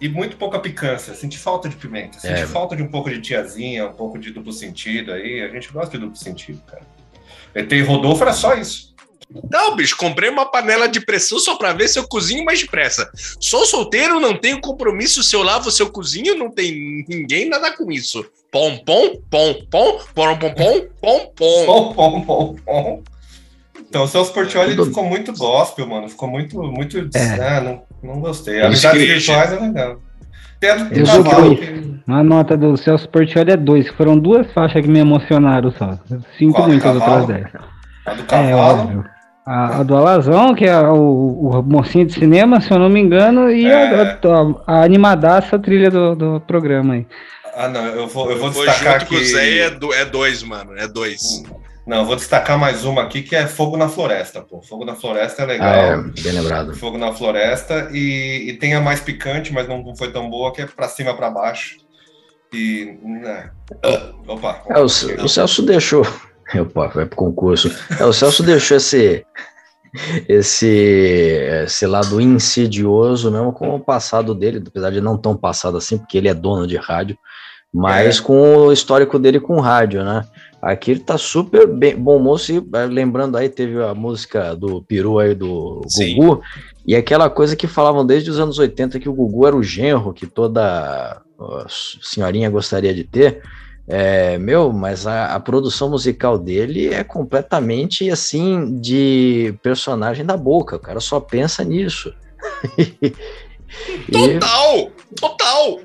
[0.00, 1.14] e muito pouca picância.
[1.14, 2.46] Senti falta de pimenta, senti é.
[2.46, 5.42] falta de um pouco de tiazinha, um pouco de duplo sentido aí.
[5.42, 6.82] A gente gosta de duplo sentido, cara.
[7.54, 8.94] ET e Rodolfo era só isso.
[9.50, 13.10] Não, bicho, comprei uma panela de pressão só para ver se eu cozinho mais depressa.
[13.38, 15.22] Sou solteiro, não tenho compromisso.
[15.22, 18.24] Se eu lavo, se eu cozinho, não tem ninguém nada com isso.
[18.50, 21.66] Pom, pom, pom, pom, pom, pom, pom, pom, pom.
[21.66, 23.02] Pom, pom, pom, pom.
[23.88, 24.86] Então, o Celso Portioli Tudo...
[24.86, 26.08] ficou muito gospel, mano.
[26.08, 26.98] Ficou muito, muito.
[27.14, 27.40] É.
[27.40, 28.60] Ah, não, não gostei.
[28.60, 29.98] Amizades virtuais é legal.
[30.62, 31.56] A do cavalo.
[31.56, 31.98] Que...
[32.06, 33.88] A nota do Celso Portioli é dois.
[33.90, 35.98] Foram duas faixas que me emocionaram só.
[36.38, 37.46] Sinto muito as outras dez.
[38.04, 38.48] A do cavalo.
[38.48, 39.04] É, óbvio.
[39.46, 43.00] A, a, do Alazão, que é o, o, mocinho de cinema, se eu não me
[43.00, 43.94] engano, e é.
[43.94, 44.18] a,
[44.66, 47.06] a, a animadaça trilha do, do programa aí.
[47.56, 49.16] Ah, não, eu vou, eu vou destacar junto que...
[49.16, 51.42] com o Zé é, do, é dois, mano, é dois.
[51.88, 54.60] Não, vou destacar mais uma aqui que é Fogo na Floresta, pô.
[54.60, 55.68] Fogo na Floresta é legal.
[55.68, 56.74] Ah, é, bem lembrado.
[56.74, 60.60] Fogo na Floresta e, e tem a mais picante, mas não foi tão boa, que
[60.60, 61.78] é pra cima para baixo.
[62.52, 62.98] E.
[63.02, 63.50] Né.
[64.26, 64.60] Opa.
[64.68, 66.06] É, o, o Celso deixou.
[66.60, 67.74] Opa, vai pro concurso.
[67.98, 69.24] É, o Celso deixou esse.
[70.28, 70.66] Esse,
[71.64, 76.18] esse lado insidioso mesmo com o passado dele, apesar de não tão passado assim, porque
[76.18, 77.16] ele é dono de rádio,
[77.72, 78.22] mas é.
[78.22, 80.26] com o histórico dele com rádio, né?
[80.60, 84.82] Aqui ele tá super bem, bom moço, e eh, lembrando aí, teve a música do
[84.82, 86.16] Peru aí do Sim.
[86.16, 86.42] Gugu,
[86.86, 90.12] e aquela coisa que falavam desde os anos 80 que o Gugu era o genro
[90.12, 91.22] que toda
[92.02, 93.42] senhorinha gostaria de ter.
[93.90, 100.76] É, meu, mas a, a, produção musical dele é completamente assim de personagem da boca,
[100.76, 102.12] o cara só pensa nisso.
[104.12, 104.90] Total!
[105.18, 105.80] Total!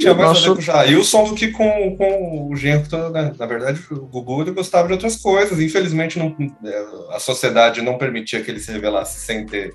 [0.00, 0.38] Tinha mais nosso...
[0.38, 3.10] a ver com o Jailson do que com, com o Genro.
[3.10, 3.32] Né?
[3.38, 5.60] Na verdade, o Gugu ele gostava de outras coisas.
[5.60, 9.72] Infelizmente, não, é, a sociedade não permitia que ele se revelasse sem ter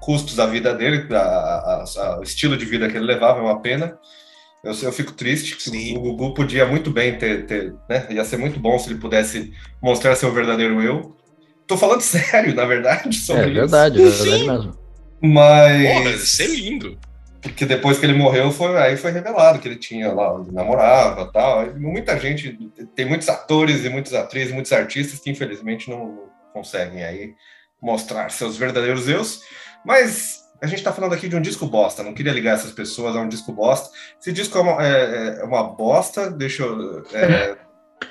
[0.00, 3.42] custos da vida dele, a, a, a, o estilo de vida que ele levava, é
[3.42, 3.98] uma pena.
[4.64, 5.56] Eu, eu fico triste.
[5.62, 5.96] Sim.
[5.96, 8.06] O Gugu podia muito bem ter, ter né?
[8.10, 11.16] Ia ser muito bom se ele pudesse mostrar seu verdadeiro eu.
[11.66, 14.26] Tô falando sério, na verdade, sobre É verdade, isso.
[14.26, 14.78] é verdade mesmo.
[15.22, 15.88] Mas.
[15.88, 16.98] Porra, isso é lindo.
[17.40, 21.66] Porque depois que ele morreu, foi, aí foi revelado que ele tinha lá, namorava tal.
[21.76, 22.58] muita gente,
[22.96, 27.34] tem muitos atores e muitas atrizes, muitos artistas que infelizmente não conseguem aí
[27.80, 29.40] mostrar seus verdadeiros eus.
[29.84, 33.14] Mas a gente está falando aqui de um disco bosta, não queria ligar essas pessoas
[33.14, 33.90] a um disco bosta.
[34.20, 37.04] Esse disco é uma, é, é uma bosta, deixa eu.
[37.12, 37.56] É,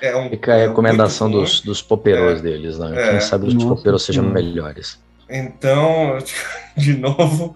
[0.00, 2.90] é um, Fica a é recomendação dos, dos poperos é, deles, né?
[2.90, 3.20] Quem é.
[3.20, 4.98] sabe os poperos sejam melhores.
[5.28, 6.16] Então,
[6.74, 7.54] de novo,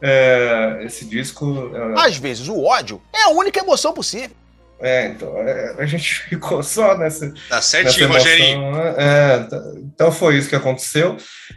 [0.00, 1.70] é, esse disco.
[1.74, 4.36] É, Às vezes o ódio é a única emoção possível.
[4.80, 7.32] É, então, é, a gente ficou só nessa.
[7.48, 8.72] Tá certinho, Rogerinho.
[8.72, 8.94] Né?
[8.96, 11.16] É, tá, então foi isso que aconteceu.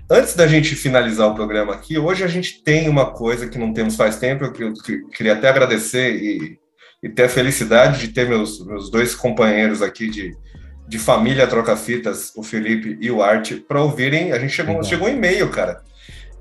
[0.09, 3.73] Antes da gente finalizar o programa aqui, hoje a gente tem uma coisa que não
[3.73, 4.73] temos faz tempo, eu, eu
[5.09, 6.57] queria até agradecer e,
[7.03, 10.35] e, ter a felicidade de ter meus, meus dois companheiros aqui de,
[10.87, 14.31] de família Troca-Fitas, o Felipe e o Arte, para ouvirem.
[14.31, 15.83] A gente chegou, chegou um e-mail, cara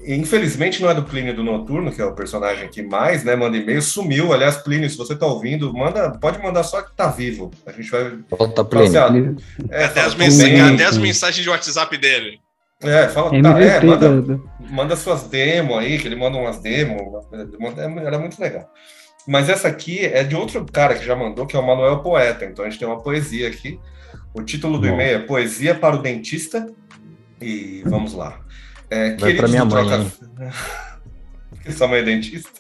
[0.07, 3.57] Infelizmente não é do Plínio do Noturno, que é o personagem que mais né, manda
[3.57, 4.33] e-mail, sumiu.
[4.33, 7.51] Aliás, Plínio, se você está ouvindo, manda, pode mandar só que está vivo.
[7.67, 8.19] A gente vai.
[8.31, 9.37] Volta, Plínio.
[9.71, 12.41] É, até, as até as mensagens de WhatsApp dele.
[12.83, 14.41] É, fala, tá, é, manda,
[14.71, 17.03] manda suas demos aí, que ele manda umas demos.
[18.03, 18.71] Era muito legal.
[19.29, 22.47] Mas essa aqui é de outro cara que já mandou, que é o Manuel Poeta.
[22.47, 23.79] Então a gente tem uma poesia aqui.
[24.33, 26.67] O título do e-mail é Poesia para o Dentista.
[27.41, 28.41] E vamos lá.
[28.91, 30.13] É, Vai para minha mãe, troca...
[31.51, 32.51] Porque sua mãe é dentista?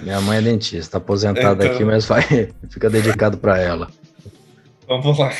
[0.00, 1.74] Minha mãe é dentista, aposentada então...
[1.74, 2.22] aqui, mas vai,
[2.70, 3.90] fica dedicado para ela.
[4.86, 5.32] Vamos lá.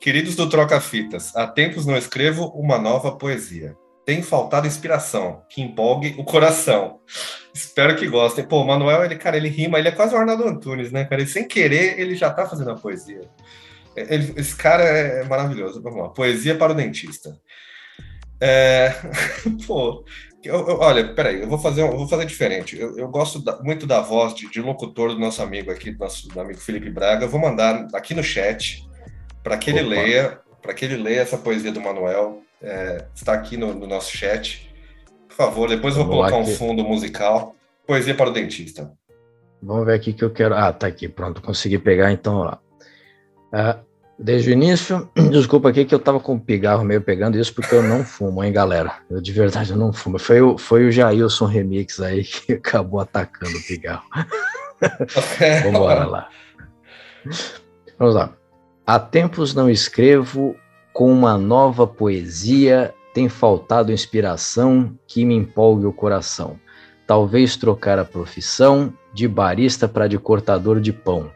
[0.00, 3.76] Queridos do Troca Fitas, há tempos não escrevo uma nova poesia.
[4.04, 7.00] Tem faltado inspiração, que empolgue o coração.
[7.54, 8.44] Espero que gostem.
[8.44, 11.20] Pô, o Manuel, ele, cara, ele rima, ele é quase o Arnaldo Antunes, né, cara?
[11.22, 13.28] Ele, sem querer, ele já tá fazendo a poesia.
[13.94, 15.82] Ele, esse cara é maravilhoso.
[15.82, 16.08] Vamos lá.
[16.08, 17.38] Poesia para o dentista.
[18.44, 18.92] É...
[19.68, 20.04] Pô,
[20.42, 22.76] eu, eu, olha, peraí, eu vou fazer, eu vou fazer diferente.
[22.76, 25.98] Eu, eu gosto da, muito da voz de, de, locutor do nosso amigo aqui, do
[26.00, 27.24] nosso do amigo Felipe Braga.
[27.24, 28.84] Eu vou mandar aqui no chat
[29.44, 29.90] para que ele Opa.
[29.90, 32.42] leia, para que ele leia essa poesia do Manuel.
[32.60, 34.68] É, está aqui no, no, nosso chat.
[35.28, 37.54] Por favor, depois eu vou colocar um fundo musical.
[37.86, 38.92] Poesia para o dentista.
[39.62, 40.56] Vamos ver aqui que eu quero.
[40.56, 42.60] Ah, tá aqui, pronto, consegui pegar então lá.
[43.52, 43.91] Uh,
[44.22, 47.74] Desde o início, desculpa aqui que eu tava com o pigarro meio pegando isso porque
[47.74, 48.92] eu não fumo, hein, galera?
[49.10, 50.16] Eu de verdade eu não fumo.
[50.16, 54.04] Foi o, foi o Jailson Remix aí que acabou atacando o pigarro.
[55.64, 56.28] Vamos lá.
[57.98, 58.32] Vamos lá.
[58.86, 60.54] Há tempos não escrevo
[60.92, 66.60] com uma nova poesia, tem faltado inspiração que me empolgue o coração.
[67.08, 71.28] Talvez trocar a profissão de barista para de cortador de pão.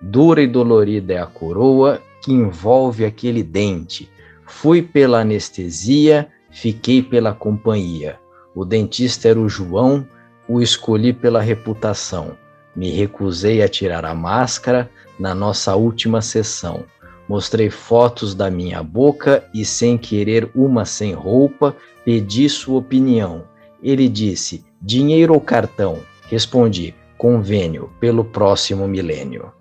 [0.00, 4.08] Dura e dolorida é a coroa que envolve aquele dente.
[4.46, 8.18] Fui pela anestesia, fiquei pela companhia.
[8.54, 10.06] O dentista era o João,
[10.48, 12.36] o escolhi pela reputação.
[12.74, 16.84] Me recusei a tirar a máscara na nossa última sessão.
[17.28, 23.44] Mostrei fotos da minha boca e, sem querer uma sem roupa, pedi sua opinião.
[23.82, 25.98] Ele disse: dinheiro ou cartão?
[26.28, 29.52] Respondi: convênio, pelo próximo milênio.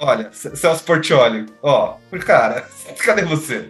[0.00, 2.64] Olha, Celso Portioli, ó, cara,
[3.04, 3.68] cadê você?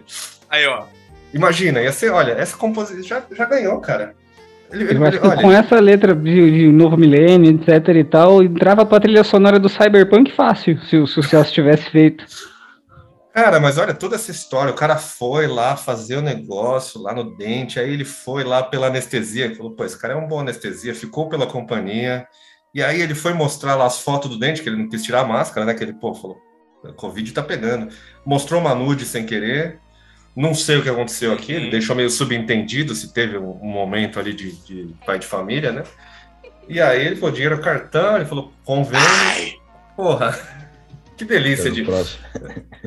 [0.49, 0.85] Aí, ó.
[1.33, 4.15] Imagina, ia ser, olha, essa composição já, já ganhou, cara.
[4.71, 8.85] Ele, ele, ele olha, com essa letra de, de, Novo Milênio, etc e tal, entrava
[8.85, 12.25] pra trilha sonora do Cyberpunk fácil, se, se o Celso tivesse feito.
[13.33, 14.71] Cara, mas olha toda essa história.
[14.71, 18.87] O cara foi lá fazer o negócio lá no dente, aí ele foi lá pela
[18.87, 22.25] anestesia, falou: pô, esse cara é um bom anestesia, ficou pela companhia.
[22.73, 25.21] E aí ele foi mostrar lá as fotos do dente, que ele não quis tirar
[25.21, 25.73] a máscara, né?
[25.73, 26.41] Que ele, pô, falou,
[26.83, 27.93] o Covid tá pegando.
[28.25, 29.79] Mostrou uma nude sem querer.
[30.35, 31.71] Não sei o que aconteceu aqui, ele uhum.
[31.71, 35.83] deixou meio subentendido se teve um, um momento ali de, de, pai de família, né?
[36.69, 39.05] E aí ele falou, dinheiro cartão, ele falou, convênio.
[39.05, 39.55] Ai.
[39.93, 40.39] Porra,
[41.17, 41.85] que delícia de.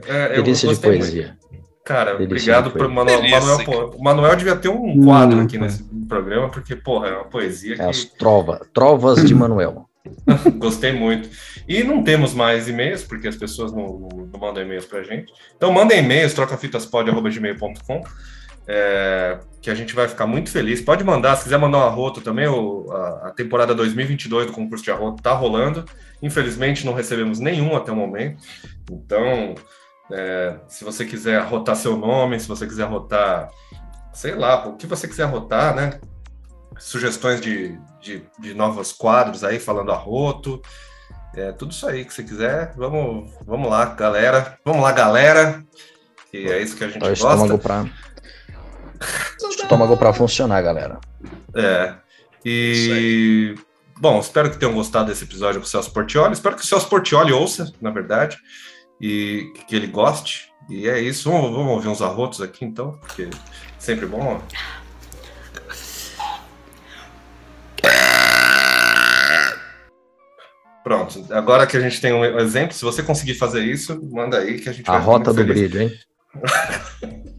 [0.09, 1.27] É, delícia de poesia.
[1.27, 1.44] Muito.
[1.85, 3.23] Cara, obrigado por Manuel.
[3.29, 7.25] Manuel pô, o Manuel devia ter um quadro aqui nesse programa, porque, porra, é uma
[7.25, 7.75] poesia.
[7.75, 7.83] É que...
[7.83, 9.89] As trova, trovas de Manuel.
[10.57, 11.29] Gostei muito.
[11.69, 15.33] E não temos mais e-mails, porque as pessoas não, não mandam e-mails pra gente.
[15.57, 18.03] Então mandem e-mails, trocafitaspod.gmail.com
[18.67, 20.81] é, que a gente vai ficar muito feliz.
[20.81, 24.85] Pode mandar, se quiser mandar um arroto também, o, a, a, temporada 2022 do concurso
[24.85, 25.85] de arroto está rolando.
[26.23, 28.43] Infelizmente, não recebemos nenhum até o momento.
[28.91, 29.55] Então,
[30.11, 33.51] é, se você quiser arrotar seu nome, se você quiser arrotar,
[34.13, 36.01] sei lá, o que você quiser arrotar, né?
[36.79, 40.61] Sugestões de, de, de novos quadros aí, falando arroto.
[41.37, 42.73] É, tudo isso aí que você quiser.
[42.77, 44.59] Vamos, vamos lá, galera.
[44.65, 45.65] Vamos lá, galera.
[46.31, 47.13] Que é isso que a gente gosta.
[47.13, 47.87] Estômago pra...
[49.49, 50.99] estômago para funcionar, galera.
[51.55, 51.95] É.
[52.45, 53.55] E
[53.99, 56.35] bom, espero que tenham gostado desse episódio com o Celso Portioli.
[56.35, 58.37] Espero que o Celso Portioli ouça, na verdade,
[59.05, 60.51] e que ele goste.
[60.71, 61.31] E é isso.
[61.31, 63.31] Vamos, vamos ouvir uns arrotos aqui, então, porque é
[63.79, 64.41] sempre bom.
[70.83, 74.59] Pronto, agora que a gente tem um exemplo, se você conseguir fazer isso, manda aí
[74.59, 75.99] que a gente a vai A rota do brilho, hein?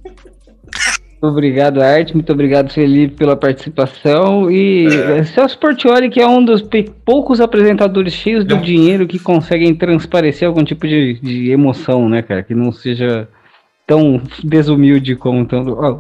[1.28, 2.14] obrigado, Arte.
[2.14, 4.50] Muito obrigado, Felipe, pela participação.
[4.50, 5.24] E é.
[5.24, 6.64] Celso Portioli, que é um dos
[7.04, 12.44] poucos apresentadores cheios do dinheiro que conseguem transparecer algum tipo de, de emoção, né, cara?
[12.44, 13.28] Que não seja
[13.88, 15.46] tão desumilde como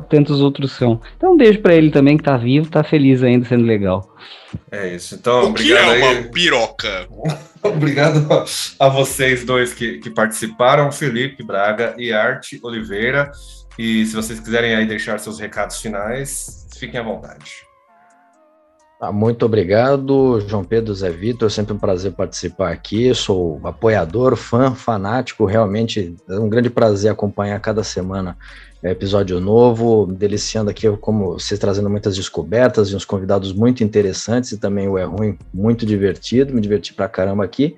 [0.10, 0.99] tantos outros são.
[1.15, 4.15] Então, um beijo para ele também, que tá vivo, tá feliz ainda, sendo legal.
[4.72, 5.15] É isso.
[5.15, 6.23] Então, o que é uma aí.
[6.30, 7.07] piroca?
[7.64, 8.27] obrigado
[8.80, 13.31] a vocês dois que, que participaram, Felipe Braga e Arte Oliveira.
[13.77, 17.65] E se vocês quiserem aí deixar seus recados finais, fiquem à vontade.
[18.99, 21.52] Ah, muito obrigado, João Pedro Zé Vitor.
[21.52, 23.14] Sempre um prazer participar aqui.
[23.14, 25.45] Sou apoiador, fã, fanático.
[25.45, 28.38] Realmente é um grande prazer acompanhar cada semana
[28.81, 30.07] é, episódio novo.
[30.07, 34.53] Deliciando aqui, como vocês trazendo muitas descobertas e uns convidados muito interessantes.
[34.53, 36.53] E também o É Ruim, muito divertido.
[36.53, 37.76] Me diverti pra caramba aqui.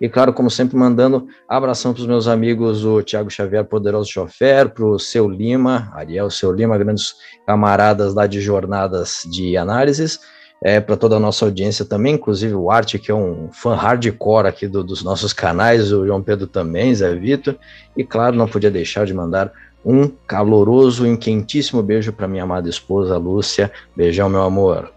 [0.00, 4.68] E claro, como sempre, mandando abração para os meus amigos, o Tiago Xavier, poderoso chofer,
[4.68, 7.14] para o Seu Lima, Ariel Seu Lima, grandes
[7.46, 10.20] camaradas lá de jornadas de análises,
[10.62, 14.48] é, para toda a nossa audiência também, inclusive o Arte, que é um fã hardcore
[14.48, 17.56] aqui do, dos nossos canais, o João Pedro também, Zé Vitor,
[17.96, 19.52] e claro, não podia deixar de mandar
[19.84, 23.70] um caloroso e quentíssimo beijo para minha amada esposa, Lúcia.
[23.96, 24.92] Beijão, meu amor.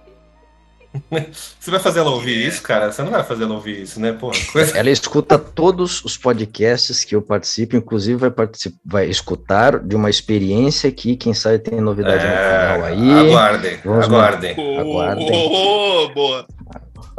[1.59, 2.91] Você vai fazer ela ouvir isso, cara?
[2.91, 4.11] Você não vai fazer ela ouvir isso, né?
[4.11, 4.77] Porra, coisa...
[4.77, 10.09] Ela escuta todos os podcasts que eu participo, inclusive vai, participar, vai escutar de uma
[10.09, 13.29] experiência aqui, quem sabe tem novidade é, no canal aí.
[13.29, 14.55] Aguardem, Vamos aguardem.
[14.57, 15.31] Oh, aguardem.
[15.31, 16.45] Oh, oh, boa.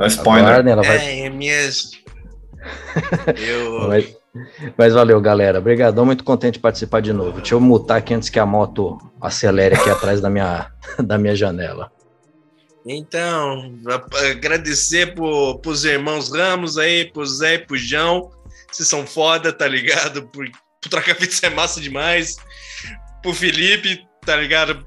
[0.08, 0.44] Spoiler.
[0.44, 1.20] Aguardem, ela vai...
[1.20, 1.92] É, minhas...
[3.38, 3.88] eu...
[3.88, 4.16] Mas,
[4.76, 5.58] mas valeu, galera.
[5.58, 7.38] Obrigadão, muito contente de participar de novo.
[7.38, 10.70] Deixa eu mutar aqui antes que a moto acelere aqui atrás da minha,
[11.02, 11.90] da minha janela.
[12.86, 13.78] Então,
[14.30, 18.30] agradecer pro, pros irmãos Ramos aí, pro Zé e pro João.
[18.70, 20.26] Vocês são foda, tá ligado?
[20.28, 20.50] Por,
[20.80, 22.36] pro trocar fita é massa demais.
[23.22, 24.84] Pro Felipe, tá ligado?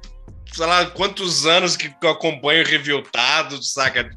[0.53, 4.09] Sei lá quantos anos que eu acompanho Reviltado, saca?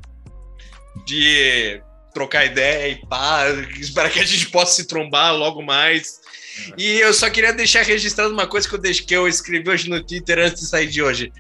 [1.07, 1.81] De
[2.13, 3.45] trocar ideia e pá.
[3.79, 6.21] Espero que a gente possa se trombar logo mais.
[6.77, 9.89] E eu só queria deixar registrado uma coisa que eu, deixei, que eu escrevi hoje
[9.89, 11.33] no Twitter antes de sair de hoje.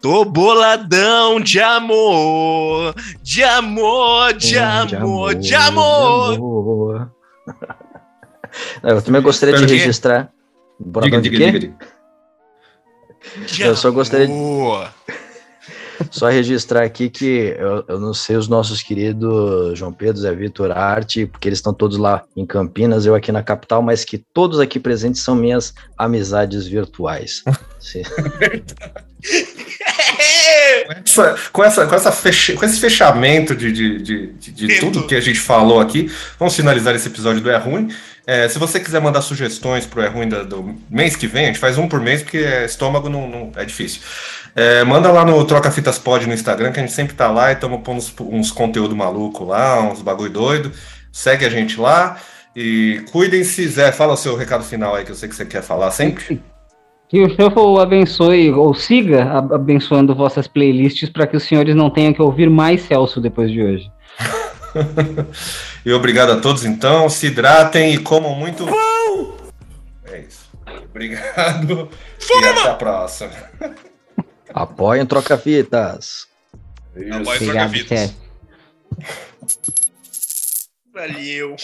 [0.00, 7.12] Tô boladão de amor, de amor, de, amor, de amor, de amor.
[8.82, 10.32] Eu também gostaria de registrar.
[10.78, 11.74] Boladão diga, de diga,
[13.46, 14.32] diga, Eu só gostaria de...
[16.10, 20.70] Só registrar aqui que eu, eu, não sei os nossos queridos João Pedro, Zé Vitor,
[20.72, 24.58] Arte, porque eles estão todos lá em Campinas, eu aqui na capital, mas que todos
[24.60, 27.44] aqui presentes são minhas amizades virtuais.
[31.04, 35.14] essa, com, essa, com, essa fecha, com esse fechamento de, de, de, de tudo que
[35.14, 37.88] a gente falou aqui, vamos finalizar esse episódio do É Ruim.
[38.26, 41.46] É, se você quiser mandar sugestões pro É Ruim do, do, mês que vem, a
[41.48, 44.00] gente faz um por mês, porque é, estômago não, não é difícil.
[44.54, 47.50] É, manda lá no Troca Fitas Pod no Instagram, que a gente sempre tá lá
[47.50, 50.72] e estamos pondo uns, uns conteúdo maluco lá, uns bagulho doido.
[51.12, 52.18] Segue a gente lá.
[52.54, 55.62] E cuidem-se, Zé, fala o seu recado final aí, que eu sei que você quer
[55.62, 56.42] falar sempre.
[57.10, 62.12] Que o Shuffle abençoe, ou siga abençoando vossas playlists para que os senhores não tenham
[62.12, 63.92] que ouvir mais Celso depois de hoje.
[65.84, 67.10] e obrigado a todos, então.
[67.10, 68.64] Se hidratem e comam muito.
[68.64, 69.36] Pão!
[70.04, 70.48] É isso.
[70.88, 71.88] Obrigado.
[72.16, 72.46] Fuma!
[72.46, 73.32] E até a próxima.
[74.54, 76.28] Apoiem Troca-Fitas.
[76.94, 78.14] Apoiem Troca-Fitas.
[80.94, 81.56] Valeu.